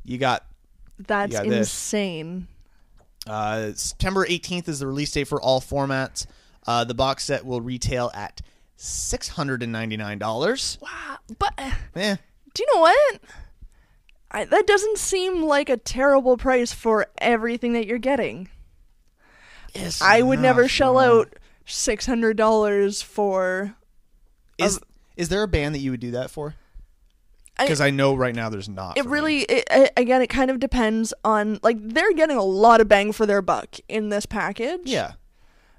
you 0.04 0.18
got 0.18 0.44
That's 0.98 1.32
You 1.32 1.38
got 1.38 1.46
insane. 1.46 2.48
uh, 3.26 3.72
September 3.74 4.26
18th 4.26 4.68
is 4.68 4.78
the 4.80 4.86
release 4.86 5.12
date 5.12 5.28
for 5.28 5.40
all 5.40 5.60
formats. 5.60 6.26
Uh, 6.66 6.84
the 6.84 6.94
box 6.94 7.24
set 7.24 7.44
will 7.44 7.60
retail 7.60 8.10
at 8.14 8.40
$699. 8.78 10.80
Wow. 10.80 11.18
But 11.38 11.52
uh, 11.58 11.70
Eh, 11.94 12.16
do 12.54 12.62
you 12.62 12.74
know 12.74 12.80
what? 12.80 13.20
I, 14.30 14.44
that 14.46 14.66
doesn't 14.66 14.98
seem 14.98 15.42
like 15.42 15.68
a 15.68 15.76
terrible 15.76 16.36
price 16.36 16.72
for 16.72 17.06
everything 17.18 17.72
that 17.74 17.86
you're 17.86 17.98
getting. 17.98 18.48
Yes, 19.74 20.00
I 20.00 20.22
would 20.22 20.40
never 20.40 20.68
shell 20.68 20.98
out 20.98 21.34
six 21.66 22.06
hundred 22.06 22.36
dollars 22.36 23.02
for. 23.02 23.76
Is 24.58 24.80
is 25.16 25.28
there 25.28 25.42
a 25.42 25.48
band 25.48 25.74
that 25.74 25.80
you 25.80 25.90
would 25.90 26.00
do 26.00 26.12
that 26.12 26.30
for? 26.30 26.54
Because 27.58 27.80
I, 27.80 27.90
know 27.90 28.16
right 28.16 28.34
now 28.34 28.48
there's 28.48 28.68
not. 28.68 28.98
It 28.98 29.04
really, 29.04 29.42
it, 29.42 29.92
again, 29.96 30.20
it 30.20 30.26
kind 30.26 30.50
of 30.50 30.58
depends 30.58 31.14
on 31.24 31.60
like 31.62 31.76
they're 31.80 32.12
getting 32.12 32.36
a 32.36 32.42
lot 32.42 32.80
of 32.80 32.88
bang 32.88 33.12
for 33.12 33.26
their 33.26 33.42
buck 33.42 33.76
in 33.88 34.08
this 34.08 34.26
package. 34.26 34.80
Yeah. 34.84 35.12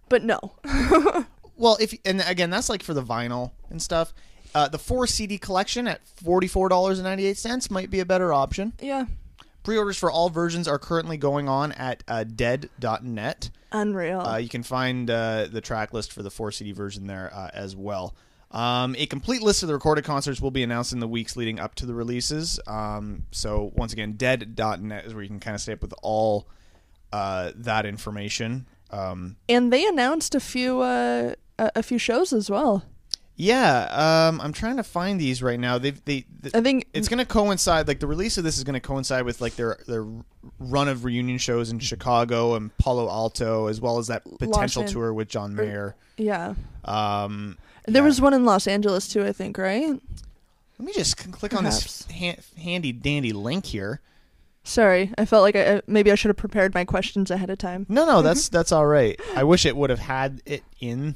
but 0.08 0.24
no. 0.24 0.56
Well, 1.58 1.78
if 1.80 1.94
and 2.04 2.22
again 2.22 2.50
that's 2.50 2.70
like 2.70 2.84
for 2.84 2.94
the 2.94 3.04
vinyl 3.04 3.52
and 3.70 3.82
stuff. 3.82 4.14
Uh, 4.56 4.68
the 4.70 4.80
four 4.80 5.06
CD 5.06 5.38
collection 5.38 5.88
at 5.88 6.08
forty 6.08 6.48
four 6.48 6.70
dollars 6.70 6.98
and 6.98 7.06
ninety 7.06 7.26
eight 7.28 7.38
cents 7.38 7.70
might 7.70 7.92
be 7.92 8.00
a 8.00 8.06
better 8.06 8.34
option. 8.34 8.74
yeah, 8.82 9.06
Pre-orders 9.64 9.98
for 9.98 10.10
all 10.10 10.30
versions 10.30 10.68
are 10.68 10.80
currently 10.80 11.18
going 11.18 11.48
on 11.50 11.72
at 11.74 12.04
uh, 12.08 12.24
dead.net. 12.24 13.50
unreal. 13.72 14.22
Uh, 14.22 14.38
you 14.38 14.48
can 14.50 14.64
find 14.64 15.10
uh, 15.10 15.48
the 15.52 15.60
track 15.62 15.94
list 15.94 16.14
for 16.14 16.24
the 16.24 16.32
four 16.32 16.52
CD 16.52 16.72
version 16.72 17.06
there 17.08 17.32
uh, 17.34 17.50
as 17.54 17.76
well. 17.76 18.16
Um, 18.52 18.96
a 18.98 19.06
complete 19.08 19.42
list 19.42 19.64
of 19.64 19.68
the 19.68 19.74
recorded 19.74 20.06
concerts 20.06 20.40
will 20.40 20.52
be 20.52 20.64
announced 20.64 20.94
in 20.94 21.00
the 21.00 21.08
weeks 21.08 21.36
leading 21.36 21.60
up 21.60 21.76
to 21.76 21.86
the 21.86 21.94
releases. 21.94 22.60
Um, 22.68 23.24
so 23.32 23.74
once 23.76 23.92
again, 23.92 24.14
dead.net 24.14 25.04
is 25.06 25.14
where 25.14 25.24
you 25.24 25.30
can 25.30 25.40
kind 25.42 25.56
of 25.56 25.62
stay 25.62 25.74
up 25.74 25.82
with 25.82 25.94
all 26.02 26.48
uh, 27.12 27.52
that 27.56 27.86
information. 27.86 28.68
Um, 28.92 29.36
and 29.50 29.74
they 29.74 29.86
announced 29.86 30.36
a 30.36 30.40
few 30.40 30.80
uh, 30.82 31.34
a, 31.60 31.72
a 31.76 31.84
few 31.84 31.98
shows 31.98 32.32
as 32.32 32.50
well. 32.50 32.84
Yeah, 33.38 34.28
um, 34.30 34.40
I'm 34.40 34.54
trying 34.54 34.78
to 34.78 34.84
find 34.84 35.20
these 35.20 35.44
right 35.44 35.60
now. 35.60 35.78
They've 35.78 36.04
they. 36.06 36.26
th- 36.42 36.56
I 36.56 36.62
think 36.62 36.88
it's 36.94 37.10
going 37.10 37.20
to 37.20 37.26
coincide. 37.26 37.88
Like 37.88 38.00
the 38.00 38.08
release 38.08 38.38
of 38.38 38.46
this 38.46 38.58
is 38.58 38.64
going 38.64 38.76
to 38.76 38.80
coincide 38.80 39.26
with 39.26 39.42
like 39.42 39.56
their 39.58 39.78
their 39.88 40.06
run 40.60 40.88
of 40.88 41.04
reunion 41.04 41.38
shows 41.38 41.70
in 41.70 41.80
Chicago 41.80 42.56
and 42.56 42.76
Palo 42.78 43.10
Alto, 43.10 43.68
as 43.68 43.82
well 43.82 43.98
as 43.98 44.08
that 44.08 44.24
potential 44.40 44.84
An- 44.84 44.88
tour 44.90 45.14
with 45.14 45.28
John 45.28 45.54
Mayer. 45.54 45.96
Yeah. 46.18 46.54
Um, 46.86 47.58
There 47.88 48.04
was 48.04 48.22
one 48.22 48.34
in 48.34 48.46
Los 48.46 48.68
Angeles 48.68 49.08
too, 49.10 49.26
I 49.26 49.34
think, 49.34 49.58
right? 49.58 50.00
let 50.78 50.86
me 50.86 50.94
just 50.94 51.18
click 51.32 51.54
on 51.54 51.64
this 51.64 52.06
ha- 52.12 52.36
handy 52.58 52.92
dandy 52.92 53.34
link 53.34 53.66
here. 53.66 54.02
Sorry, 54.64 55.14
I 55.18 55.26
felt 55.26 55.44
like 55.44 55.56
I, 55.56 55.82
maybe 55.88 56.12
I 56.12 56.16
should 56.16 56.30
have 56.30 56.38
prepared 56.38 56.74
my 56.74 56.86
questions 56.86 57.30
ahead 57.30 57.50
of 57.50 57.58
time. 57.60 57.86
No, 57.88 58.06
no, 58.06 58.22
that's 58.22 58.50
that's 58.50 58.72
all 58.72 58.88
right. 58.88 59.20
I 59.36 59.44
wish 59.44 59.66
it 59.66 59.76
would 59.78 59.90
have 59.90 60.00
had 60.00 60.42
it 60.46 60.64
in. 60.80 61.16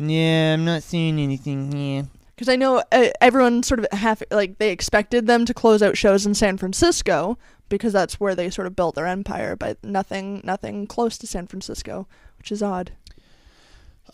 Yeah, 0.00 0.54
I'm 0.54 0.64
not 0.64 0.82
seeing 0.82 1.18
anything 1.18 1.72
here. 1.72 2.06
Because 2.34 2.48
I 2.48 2.56
know 2.56 2.82
uh, 2.92 3.08
everyone 3.20 3.62
sort 3.64 3.80
of 3.80 3.86
half 3.92 4.22
like 4.30 4.58
they 4.58 4.70
expected 4.70 5.26
them 5.26 5.44
to 5.46 5.52
close 5.54 5.82
out 5.82 5.96
shows 5.96 6.24
in 6.24 6.34
San 6.34 6.56
Francisco 6.56 7.36
because 7.68 7.92
that's 7.92 8.20
where 8.20 8.34
they 8.36 8.48
sort 8.48 8.66
of 8.68 8.76
built 8.76 8.94
their 8.94 9.06
empire, 9.06 9.56
but 9.56 9.82
nothing, 9.84 10.40
nothing 10.44 10.86
close 10.86 11.18
to 11.18 11.26
San 11.26 11.46
Francisco, 11.48 12.06
which 12.38 12.52
is 12.52 12.62
odd 12.62 12.92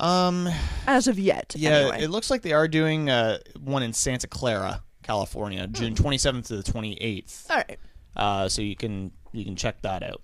Um, 0.00 0.48
as 0.86 1.06
of 1.06 1.18
yet. 1.18 1.54
yeah, 1.56 1.70
anyway. 1.70 2.02
it 2.02 2.08
looks 2.10 2.30
like 2.30 2.42
they 2.42 2.52
are 2.54 2.66
doing 2.66 3.10
uh, 3.10 3.38
one 3.62 3.82
in 3.82 3.92
Santa 3.92 4.26
Clara, 4.26 4.82
California, 5.02 5.66
Hmm. 5.66 5.72
June 5.72 5.94
27th 5.94 6.46
to 6.48 6.56
the 6.56 6.62
28th. 6.64 7.50
All 7.50 7.56
right, 7.56 7.78
Uh, 8.16 8.48
so 8.48 8.62
you 8.62 8.74
can 8.76 9.12
you 9.32 9.44
can 9.44 9.54
check 9.56 9.82
that 9.82 10.02
out. 10.02 10.22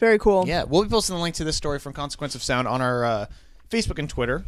very 0.00 0.18
cool. 0.18 0.44
Yeah, 0.48 0.64
we'll 0.64 0.82
be 0.82 0.88
posting 0.88 1.14
the 1.16 1.22
link 1.22 1.34
to 1.36 1.44
this 1.44 1.56
story 1.56 1.78
from 1.78 1.92
Consequence 1.92 2.34
of 2.34 2.42
Sound 2.42 2.66
on 2.66 2.80
our 2.80 3.04
uh, 3.04 3.26
Facebook 3.70 3.98
and 3.98 4.08
Twitter. 4.08 4.44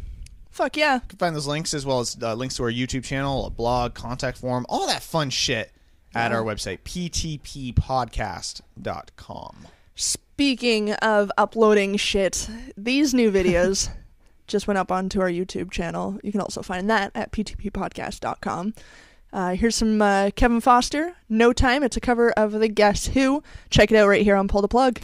Fuck 0.49 0.77
yeah. 0.77 0.95
You 0.95 1.01
can 1.09 1.17
find 1.17 1.35
those 1.35 1.47
links 1.47 1.73
as 1.73 1.85
well 1.85 1.99
as 1.99 2.17
uh, 2.21 2.33
links 2.33 2.55
to 2.57 2.63
our 2.63 2.71
YouTube 2.71 3.03
channel, 3.03 3.45
a 3.45 3.49
blog, 3.49 3.93
contact 3.93 4.37
form, 4.37 4.65
all 4.67 4.87
that 4.87 5.03
fun 5.03 5.29
shit 5.29 5.71
at 6.15 6.31
our 6.31 6.41
website, 6.41 6.79
ptppodcast.com. 6.79 9.67
Speaking 9.95 10.93
of 10.93 11.31
uploading 11.37 11.97
shit, 11.97 12.49
these 12.75 13.13
new 13.13 13.31
videos 13.31 13.89
just 14.47 14.67
went 14.67 14.77
up 14.77 14.91
onto 14.91 15.21
our 15.21 15.29
YouTube 15.29 15.71
channel. 15.71 16.19
You 16.23 16.31
can 16.31 16.41
also 16.41 16.61
find 16.61 16.89
that 16.89 17.11
at 17.13 17.31
ptppodcast.com. 17.31 18.73
Uh, 19.31 19.53
here's 19.53 19.75
some 19.75 20.01
uh, 20.01 20.31
Kevin 20.35 20.59
Foster, 20.59 21.15
No 21.29 21.53
Time. 21.53 21.83
It's 21.83 21.97
a 21.97 22.01
cover 22.01 22.31
of 22.31 22.53
the 22.53 22.67
Guess 22.67 23.07
Who. 23.07 23.43
Check 23.69 23.91
it 23.91 23.97
out 23.97 24.07
right 24.07 24.23
here 24.23 24.35
on 24.35 24.47
Pull 24.47 24.63
the 24.63 24.67
Plug. 24.67 24.99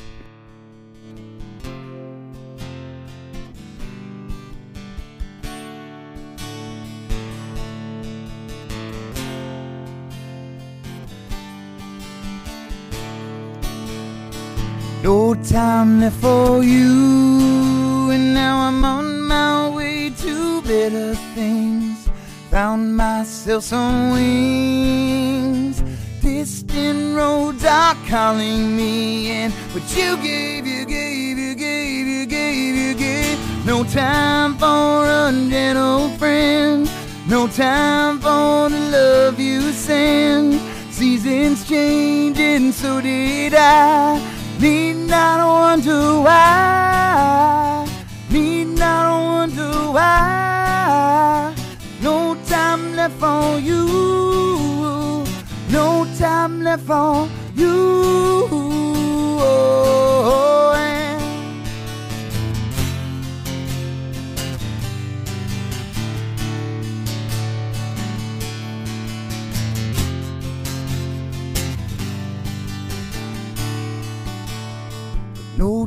No 15.06 15.36
time 15.36 16.00
left 16.00 16.16
for 16.16 16.64
you, 16.64 18.10
and 18.10 18.34
now 18.34 18.58
I'm 18.68 18.84
on 18.84 19.22
my 19.22 19.70
way 19.70 20.10
to 20.10 20.64
better 20.64 21.14
things. 21.36 22.10
Found 22.50 22.98
myself 22.98 23.66
some 23.66 24.10
wings. 24.10 25.84
Distant 26.24 27.16
roads 27.16 27.64
are 27.66 27.96
calling 28.08 28.76
me, 28.76 29.44
in. 29.44 29.52
what 29.74 29.86
you 29.96 30.18
gave, 30.24 30.66
you 30.66 30.88
gave, 30.88 31.38
you 31.38 31.54
gave, 31.54 32.08
you 32.08 32.26
gave, 32.26 32.76
you 32.76 32.96
gave. 32.96 33.38
No 33.64 33.84
time 33.84 34.58
for 34.58 35.06
ungentle 35.06 36.10
friends. 36.18 36.90
No 37.28 37.48
time 37.48 38.18
for 38.18 38.70
the 38.70 38.82
love 38.98 39.40
you 39.40 39.72
send. 39.72 40.60
Seasons 40.92 41.70
changing, 41.70 42.72
so 42.72 43.02
did 43.02 43.54
I. 43.54 44.25
Need 44.60 45.10
not 45.10 45.40
wonder 45.46 46.22
why. 46.22 47.86
Need 48.30 48.68
not 48.80 49.22
wonder 49.22 49.72
why. 49.92 51.54
No 52.02 52.36
time 52.48 52.96
left 52.96 53.16
for 53.16 53.60
you. 53.60 55.26
No 55.70 56.08
time 56.18 56.64
left 56.64 56.84
for 56.84 57.28
you. 57.56 58.65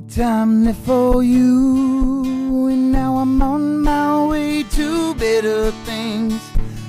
No 0.09 0.25
time 0.25 0.65
left 0.65 0.81
for 0.87 1.23
you, 1.23 2.67
and 2.69 2.91
now 2.93 3.19
I'm 3.19 3.43
on 3.43 3.83
my 3.83 4.25
way 4.27 4.63
to 4.63 5.15
better 5.17 5.71
things. 5.85 6.41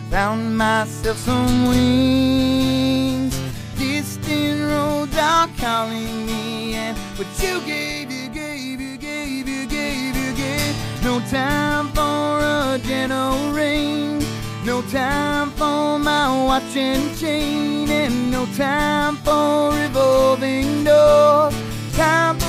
Found 0.09 0.57
myself 0.57 1.17
some 1.17 1.67
wings. 1.67 3.37
Distant 3.77 4.61
roads 4.71 5.17
are 5.17 5.49
calling 5.57 6.27
me, 6.27 6.75
and 6.75 6.97
what 7.17 7.27
you 7.43 7.59
gave, 7.65 8.09
you 8.09 8.29
gave, 8.29 8.79
you 8.79 8.97
gave, 8.97 9.47
you 9.49 9.67
gave, 9.67 10.15
you 10.15 10.33
gave. 10.33 11.03
No 11.03 11.19
time 11.29 11.89
for 11.89 12.39
a 12.39 12.79
gentle 12.83 13.51
rain. 13.51 14.23
No 14.63 14.81
time 14.83 15.49
for 15.51 15.99
my 15.99 16.45
watch 16.45 16.75
and 16.77 17.17
chain, 17.17 17.89
and 17.89 18.31
no 18.31 18.45
time 18.55 19.17
for 19.17 19.73
revolving 19.73 20.85
doors. 20.85 21.55
Time 21.93 22.39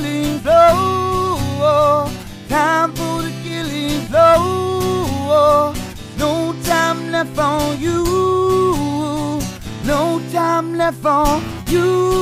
killing 0.00 0.38
floor. 0.40 0.70
Oh. 1.62 2.12
Time 2.48 2.92
for 2.94 3.22
the 3.22 3.32
killing 3.44 4.00
floor. 4.06 4.36
Oh. 5.32 5.74
No 6.18 6.54
time 6.64 7.12
left 7.12 7.34
for 7.34 7.74
you. 7.74 8.04
No 9.84 10.20
time 10.32 10.76
left 10.76 10.98
for 10.98 11.40
you. 11.70 12.19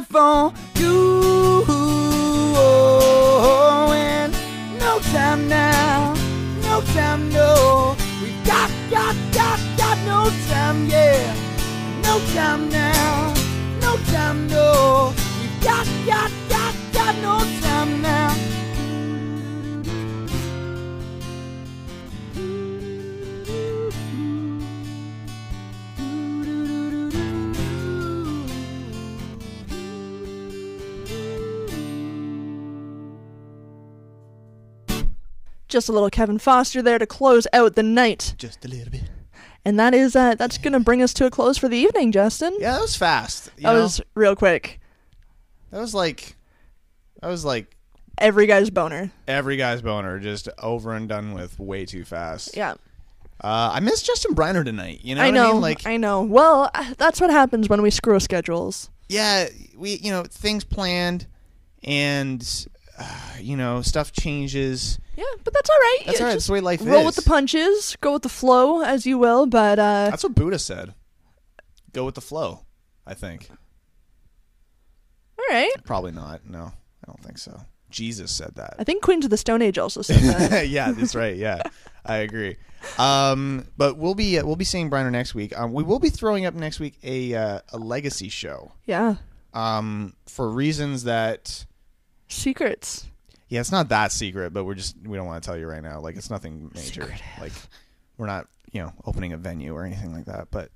Left 0.00 0.12
for 0.12 0.52
you. 0.80 1.64
Oh, 2.56 3.92
and 3.94 4.32
no 4.78 4.98
time 5.12 5.48
now. 5.48 6.14
No 6.62 6.80
time, 6.94 7.30
no. 7.32 7.96
We 8.22 8.32
got, 8.44 8.70
got, 8.90 9.16
got, 9.32 9.60
got 9.76 9.98
no 10.06 10.30
time, 10.48 10.86
yeah. 10.86 11.34
No 12.02 12.18
time 12.34 12.68
now. 12.70 13.29
Just 35.70 35.88
a 35.88 35.92
little 35.92 36.10
Kevin 36.10 36.38
Foster 36.38 36.82
there 36.82 36.98
to 36.98 37.06
close 37.06 37.46
out 37.52 37.74
the 37.76 37.82
night. 37.82 38.34
Just 38.38 38.64
a 38.64 38.68
little 38.68 38.90
bit. 38.90 39.04
And 39.64 39.78
that 39.78 39.94
is 39.94 40.14
uh, 40.16 40.34
that's 40.34 40.58
gonna 40.58 40.80
bring 40.80 41.02
us 41.02 41.12
to 41.14 41.26
a 41.26 41.30
close 41.30 41.56
for 41.58 41.68
the 41.68 41.76
evening, 41.76 42.12
Justin. 42.12 42.54
Yeah, 42.58 42.72
that 42.72 42.80
was 42.80 42.96
fast. 42.96 43.50
you 43.56 43.62
That 43.64 43.74
know? 43.74 43.82
was 43.82 44.00
real 44.14 44.34
quick. 44.36 44.80
That 45.70 45.80
was 45.80 45.94
like, 45.94 46.36
that 47.22 47.28
was 47.28 47.44
like 47.44 47.76
Every 48.18 48.46
guy's 48.46 48.68
boner. 48.70 49.10
every 49.28 49.56
guy's 49.56 49.80
boner, 49.80 50.18
just 50.18 50.48
over 50.58 50.92
and 50.94 51.08
done 51.08 51.32
with 51.32 51.58
way 51.58 51.86
too 51.86 52.04
fast. 52.04 52.54
Yeah. 52.56 52.72
Uh, 53.42 53.70
I 53.74 53.80
miss 53.80 54.02
Justin 54.02 54.34
Briner 54.34 54.62
tonight. 54.64 55.00
You 55.02 55.14
know, 55.14 55.22
I 55.22 55.26
what 55.26 55.34
know. 55.34 55.48
I 55.48 55.52
mean? 55.52 55.60
Like, 55.62 55.86
I 55.86 55.96
know. 55.96 56.22
Well, 56.22 56.70
uh, 56.74 56.92
that's 56.98 57.20
what 57.20 57.30
happens 57.30 57.68
when 57.70 57.80
we 57.80 57.88
screw 57.90 58.20
schedules. 58.20 58.90
yeah, 59.08 59.48
we 59.76 59.94
you 59.96 60.10
know 60.10 60.24
things 60.24 60.64
planned, 60.64 61.26
and 61.84 62.66
uh, 63.00 63.20
you 63.40 63.56
know 63.56 63.82
stuff 63.82 64.12
changes. 64.12 64.98
Yeah, 65.16 65.24
but 65.44 65.52
that's 65.52 65.68
all 65.68 65.76
right. 65.76 65.98
That's 66.06 66.20
all 66.20 66.26
right. 66.26 66.32
That's 66.32 66.46
the 66.46 66.52
way 66.52 66.60
life 66.60 66.80
roll 66.82 67.00
is. 67.00 67.06
with 67.06 67.16
the 67.16 67.28
punches, 67.28 67.96
go 68.00 68.14
with 68.14 68.22
the 68.22 68.28
flow 68.28 68.82
as 68.82 69.06
you 69.06 69.18
will. 69.18 69.46
But 69.46 69.78
uh, 69.78 70.08
That's 70.10 70.22
what 70.22 70.34
Buddha 70.34 70.58
said. 70.58 70.94
Go 71.92 72.04
with 72.06 72.14
the 72.14 72.20
flow. 72.20 72.60
I 73.06 73.14
think. 73.14 73.50
all 75.38 75.44
right. 75.50 75.70
Probably 75.84 76.12
not. 76.12 76.48
No, 76.48 76.60
I 77.02 77.06
don't 77.06 77.20
think 77.22 77.38
so. 77.38 77.60
Jesus 77.90 78.30
said 78.30 78.54
that. 78.54 78.76
I 78.78 78.84
think 78.84 79.02
Queens 79.02 79.24
of 79.24 79.30
the 79.30 79.36
Stone 79.36 79.62
Age 79.62 79.76
also 79.78 80.00
said 80.02 80.20
that. 80.20 80.68
yeah, 80.68 80.92
that's 80.92 81.14
right. 81.16 81.34
Yeah, 81.36 81.62
I 82.06 82.18
agree. 82.18 82.56
Um, 82.98 83.66
but 83.76 83.96
we'll 83.98 84.14
be 84.14 84.38
uh, 84.38 84.46
we'll 84.46 84.56
be 84.56 84.64
seeing 84.64 84.88
Briner 84.90 85.10
next 85.10 85.34
week. 85.34 85.58
Um, 85.58 85.72
we 85.72 85.82
will 85.82 85.98
be 85.98 86.08
throwing 86.08 86.46
up 86.46 86.54
next 86.54 86.78
week 86.80 86.98
a 87.02 87.34
uh, 87.34 87.60
a 87.72 87.78
legacy 87.78 88.28
show. 88.28 88.72
yeah. 88.86 89.16
Um, 89.52 90.14
for 90.26 90.48
reasons 90.48 91.02
that 91.04 91.66
Secrets. 92.30 93.06
yeah, 93.48 93.60
it's 93.60 93.72
not 93.72 93.88
that 93.90 94.12
secret, 94.12 94.52
but 94.52 94.64
we're 94.64 94.74
just 94.74 94.96
we 95.04 95.16
don't 95.16 95.26
want 95.26 95.42
to 95.42 95.46
tell 95.46 95.58
you 95.58 95.66
right 95.66 95.82
now. 95.82 96.00
Like 96.00 96.16
it's 96.16 96.30
nothing 96.30 96.70
major. 96.74 97.12
Like 97.40 97.52
we're 98.16 98.26
not 98.26 98.46
you 98.72 98.80
know 98.82 98.92
opening 99.04 99.32
a 99.32 99.36
venue 99.36 99.74
or 99.74 99.84
anything 99.84 100.12
like 100.14 100.24
that. 100.26 100.48
But 100.50 100.70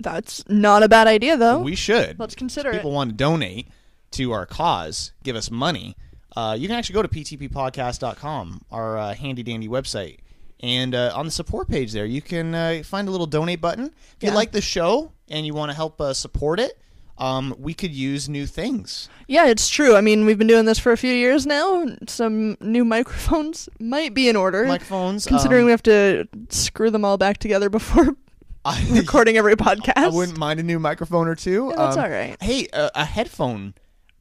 That's 0.00 0.46
not 0.48 0.82
a 0.82 0.88
bad 0.88 1.06
idea, 1.06 1.36
though. 1.36 1.60
we 1.60 1.74
should. 1.74 2.18
Let's 2.18 2.34
consider 2.34 2.70
If 2.70 2.76
people 2.76 2.90
it. 2.90 2.94
want 2.94 3.10
to 3.10 3.16
donate 3.16 3.68
to 4.12 4.32
our 4.32 4.44
cause, 4.46 5.12
give 5.22 5.36
us 5.36 5.50
money. 5.50 5.96
Uh, 6.36 6.56
you 6.58 6.66
can 6.68 6.76
actually 6.76 6.94
go 6.94 7.02
to 7.02 7.08
ptppodcast.com, 7.08 8.62
our 8.70 8.98
uh, 8.98 9.14
handy 9.14 9.42
dandy 9.42 9.68
website, 9.68 10.18
and 10.60 10.94
uh, 10.94 11.12
on 11.14 11.24
the 11.26 11.30
support 11.30 11.68
page 11.68 11.92
there, 11.92 12.04
you 12.06 12.22
can 12.22 12.54
uh, 12.54 12.82
find 12.84 13.08
a 13.08 13.10
little 13.10 13.26
donate 13.26 13.60
button. 13.60 13.86
If 14.16 14.22
you 14.22 14.30
like 14.30 14.52
the 14.52 14.60
show 14.60 15.12
and 15.28 15.44
you 15.46 15.54
want 15.54 15.70
to 15.70 15.76
help 15.76 16.00
uh, 16.00 16.14
support 16.14 16.60
it, 16.60 16.78
um, 17.22 17.54
we 17.56 17.72
could 17.72 17.92
use 17.92 18.28
new 18.28 18.46
things. 18.46 19.08
Yeah, 19.28 19.46
it's 19.46 19.68
true. 19.68 19.94
I 19.94 20.00
mean, 20.00 20.24
we've 20.26 20.38
been 20.38 20.48
doing 20.48 20.64
this 20.64 20.78
for 20.80 20.90
a 20.90 20.96
few 20.96 21.12
years 21.12 21.46
now. 21.46 21.86
Some 22.08 22.56
new 22.60 22.84
microphones 22.96 23.68
might 23.78 24.12
be 24.12 24.28
in 24.28 24.34
order. 24.34 24.66
Microphones, 24.66 25.24
Considering 25.24 25.60
um, 25.62 25.66
we 25.66 25.70
have 25.70 25.82
to 25.84 26.26
screw 26.48 26.90
them 26.90 27.04
all 27.04 27.16
back 27.18 27.38
together 27.38 27.70
before 27.70 28.16
recording 28.90 29.36
every 29.36 29.54
podcast. 29.54 29.92
I 29.96 30.08
wouldn't 30.08 30.36
mind 30.38 30.58
a 30.58 30.62
new 30.64 30.80
microphone 30.80 31.28
or 31.28 31.36
two. 31.36 31.68
Yeah, 31.70 31.76
that's 31.76 31.96
Um, 31.96 32.04
all 32.04 32.10
right. 32.10 32.36
Hey, 32.42 32.66
a, 32.72 32.90
a 32.96 33.04
headphone 33.04 33.74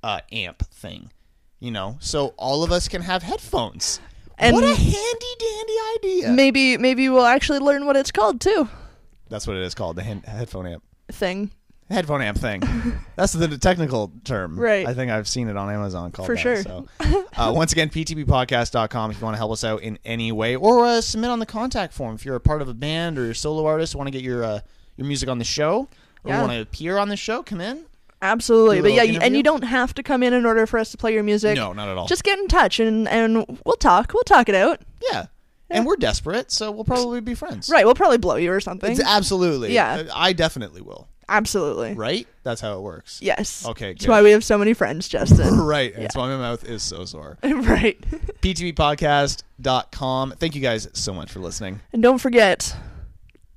uh, 0.04 0.22
amp 0.32 0.64
thing, 0.68 1.12
you 1.60 1.72
know, 1.72 1.98
so 2.00 2.34
all 2.38 2.64
of 2.64 2.72
us 2.72 2.88
can 2.88 3.02
have 3.02 3.24
headphones. 3.24 4.00
And 4.38 4.56
what 4.56 4.64
a 4.64 4.74
handy 4.74 5.36
dandy 5.40 5.74
idea! 5.96 6.32
Maybe 6.32 6.78
maybe 6.78 7.10
we'll 7.10 7.26
actually 7.28 7.60
learn 7.60 7.86
what 7.86 7.96
it's 7.96 8.12
called 8.12 8.42
too. 8.42 8.68
That's 9.30 9.46
what 9.46 9.56
it 9.56 9.64
is 9.64 9.76
called, 9.76 9.96
the 9.96 10.04
hen- 10.04 10.24
headphone 10.24 10.66
amp. 10.68 10.84
Thing. 11.12 11.52
Headphone 11.92 12.22
amp 12.22 12.38
thing. 12.38 12.62
That's 13.16 13.34
the 13.34 13.58
technical 13.58 14.12
term. 14.24 14.60
Right. 14.60 14.88
I 14.88 14.94
think 14.94 15.12
I've 15.12 15.28
seen 15.28 15.48
it 15.50 15.58
on 15.58 15.70
Amazon 15.70 16.12
called 16.12 16.28
For 16.28 16.36
that, 16.36 16.42
sure. 16.42 16.62
So, 16.64 16.88
uh, 17.36 17.52
once 17.56 17.72
again, 17.72 17.90
ptppodcast.com 17.90 19.12
if 19.12 19.20
you 19.20 19.24
want 19.24 19.34
to 19.34 19.38
help 19.38 19.52
us 19.52 19.64
out 19.64 19.82
in 19.82 20.00
any 20.06 20.32
way 20.32 20.56
or 20.56 20.86
uh, 20.86 21.02
submit 21.02 21.30
on 21.30 21.40
the 21.40 21.46
contact 21.46 21.94
form 21.94 22.16
if 22.16 22.26
you're 22.26 22.36
a 22.36 22.40
part 22.40 22.62
of 22.62 22.70
a 22.70 22.74
band 22.74 23.18
or 23.18 23.24
you're 23.24 23.32
a 23.32 23.36
solo 23.36 23.66
artist, 23.66 23.96
want 23.96 24.08
to 24.08 24.12
get 24.12 24.22
your 24.22 24.44
uh, 24.44 24.60
your 24.98 25.08
music 25.08 25.30
on 25.30 25.38
the 25.40 25.46
show 25.46 25.88
or 26.24 26.32
Yeah. 26.32 26.42
want 26.42 26.54
to 26.54 26.62
appear 26.62 26.98
on 26.98 27.10
the 27.10 27.18
show, 27.18 27.44
come 27.44 27.62
in. 27.62 27.86
Absolutely. 28.22 28.82
But 28.82 28.94
yeah, 28.94 29.04
you, 29.04 29.20
and 29.20 29.36
you 29.36 29.42
don't 29.42 29.64
have 29.64 29.96
to 29.96 30.04
come 30.04 30.22
in 30.22 30.34
in 30.34 30.46
order 30.46 30.68
for 30.68 30.78
us 30.78 30.92
to 30.92 30.98
play 30.98 31.14
your 31.14 31.24
music. 31.24 31.56
No, 31.56 31.74
not 31.74 31.90
at 31.90 31.98
all. 31.98 32.06
Just 32.08 32.24
get 32.24 32.38
in 32.38 32.48
touch 32.48 32.80
and 32.80 33.08
and 33.08 33.60
we'll 33.66 33.78
talk. 33.78 34.14
We'll 34.14 34.24
talk 34.24 34.48
it 34.48 34.56
out. 34.56 34.82
Yeah. 35.12 35.26
And 35.72 35.86
we're 35.86 35.96
desperate, 35.96 36.52
so 36.52 36.70
we'll 36.70 36.84
probably 36.84 37.22
be 37.22 37.34
friends. 37.34 37.70
Right, 37.70 37.86
we'll 37.86 37.96
probably 37.96 38.18
blow 38.18 38.36
you 38.36 38.52
or 38.52 38.60
something. 38.60 38.92
It's 38.92 39.00
absolutely. 39.02 39.74
Yeah. 39.74 40.04
I 40.14 40.34
definitely 40.34 40.82
will. 40.82 41.08
Absolutely. 41.32 41.94
Right? 41.94 42.28
That's 42.44 42.60
how 42.60 42.78
it 42.78 42.82
works. 42.82 43.20
Yes. 43.22 43.66
Okay, 43.66 43.94
That's 43.94 44.06
good. 44.06 44.12
why 44.12 44.22
we 44.22 44.32
have 44.32 44.44
so 44.44 44.58
many 44.58 44.74
friends, 44.74 45.08
Justin. 45.08 45.62
right. 45.62 45.96
That's 45.96 46.14
why 46.14 46.28
my 46.28 46.36
mouth 46.36 46.66
is 46.66 46.84
so 46.84 47.06
sore. 47.06 47.38
right. 47.44 48.00
ptppodcast.com. 48.42 50.32
Thank 50.32 50.56
you 50.56 50.62
guys 50.62 50.90
so 50.92 51.14
much 51.14 51.32
for 51.32 51.40
listening. 51.40 51.80
And 51.94 52.04
don't 52.04 52.18
forget, 52.18 52.76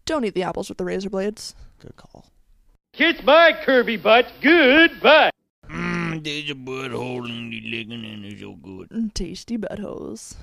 don't 0.06 0.24
eat 0.24 0.34
the 0.34 0.44
apples 0.44 0.68
with 0.68 0.78
the 0.78 0.84
razor 0.84 1.10
blades. 1.10 1.56
Good 1.80 1.96
call. 1.96 2.26
Kiss 2.92 3.20
my 3.24 3.52
curvy 3.66 4.00
butt. 4.00 4.26
Goodbye. 4.40 5.30
Mmm, 5.68 6.22
there's 6.22 6.50
a 6.50 6.54
butthole 6.54 7.28
in 7.28 7.50
the 7.50 7.60
licking 7.60 8.04
and 8.04 8.24
it's 8.24 8.40
so 8.40 8.52
good. 8.52 8.88
Mm, 8.90 9.12
tasty 9.14 9.58
buttholes. 9.58 10.36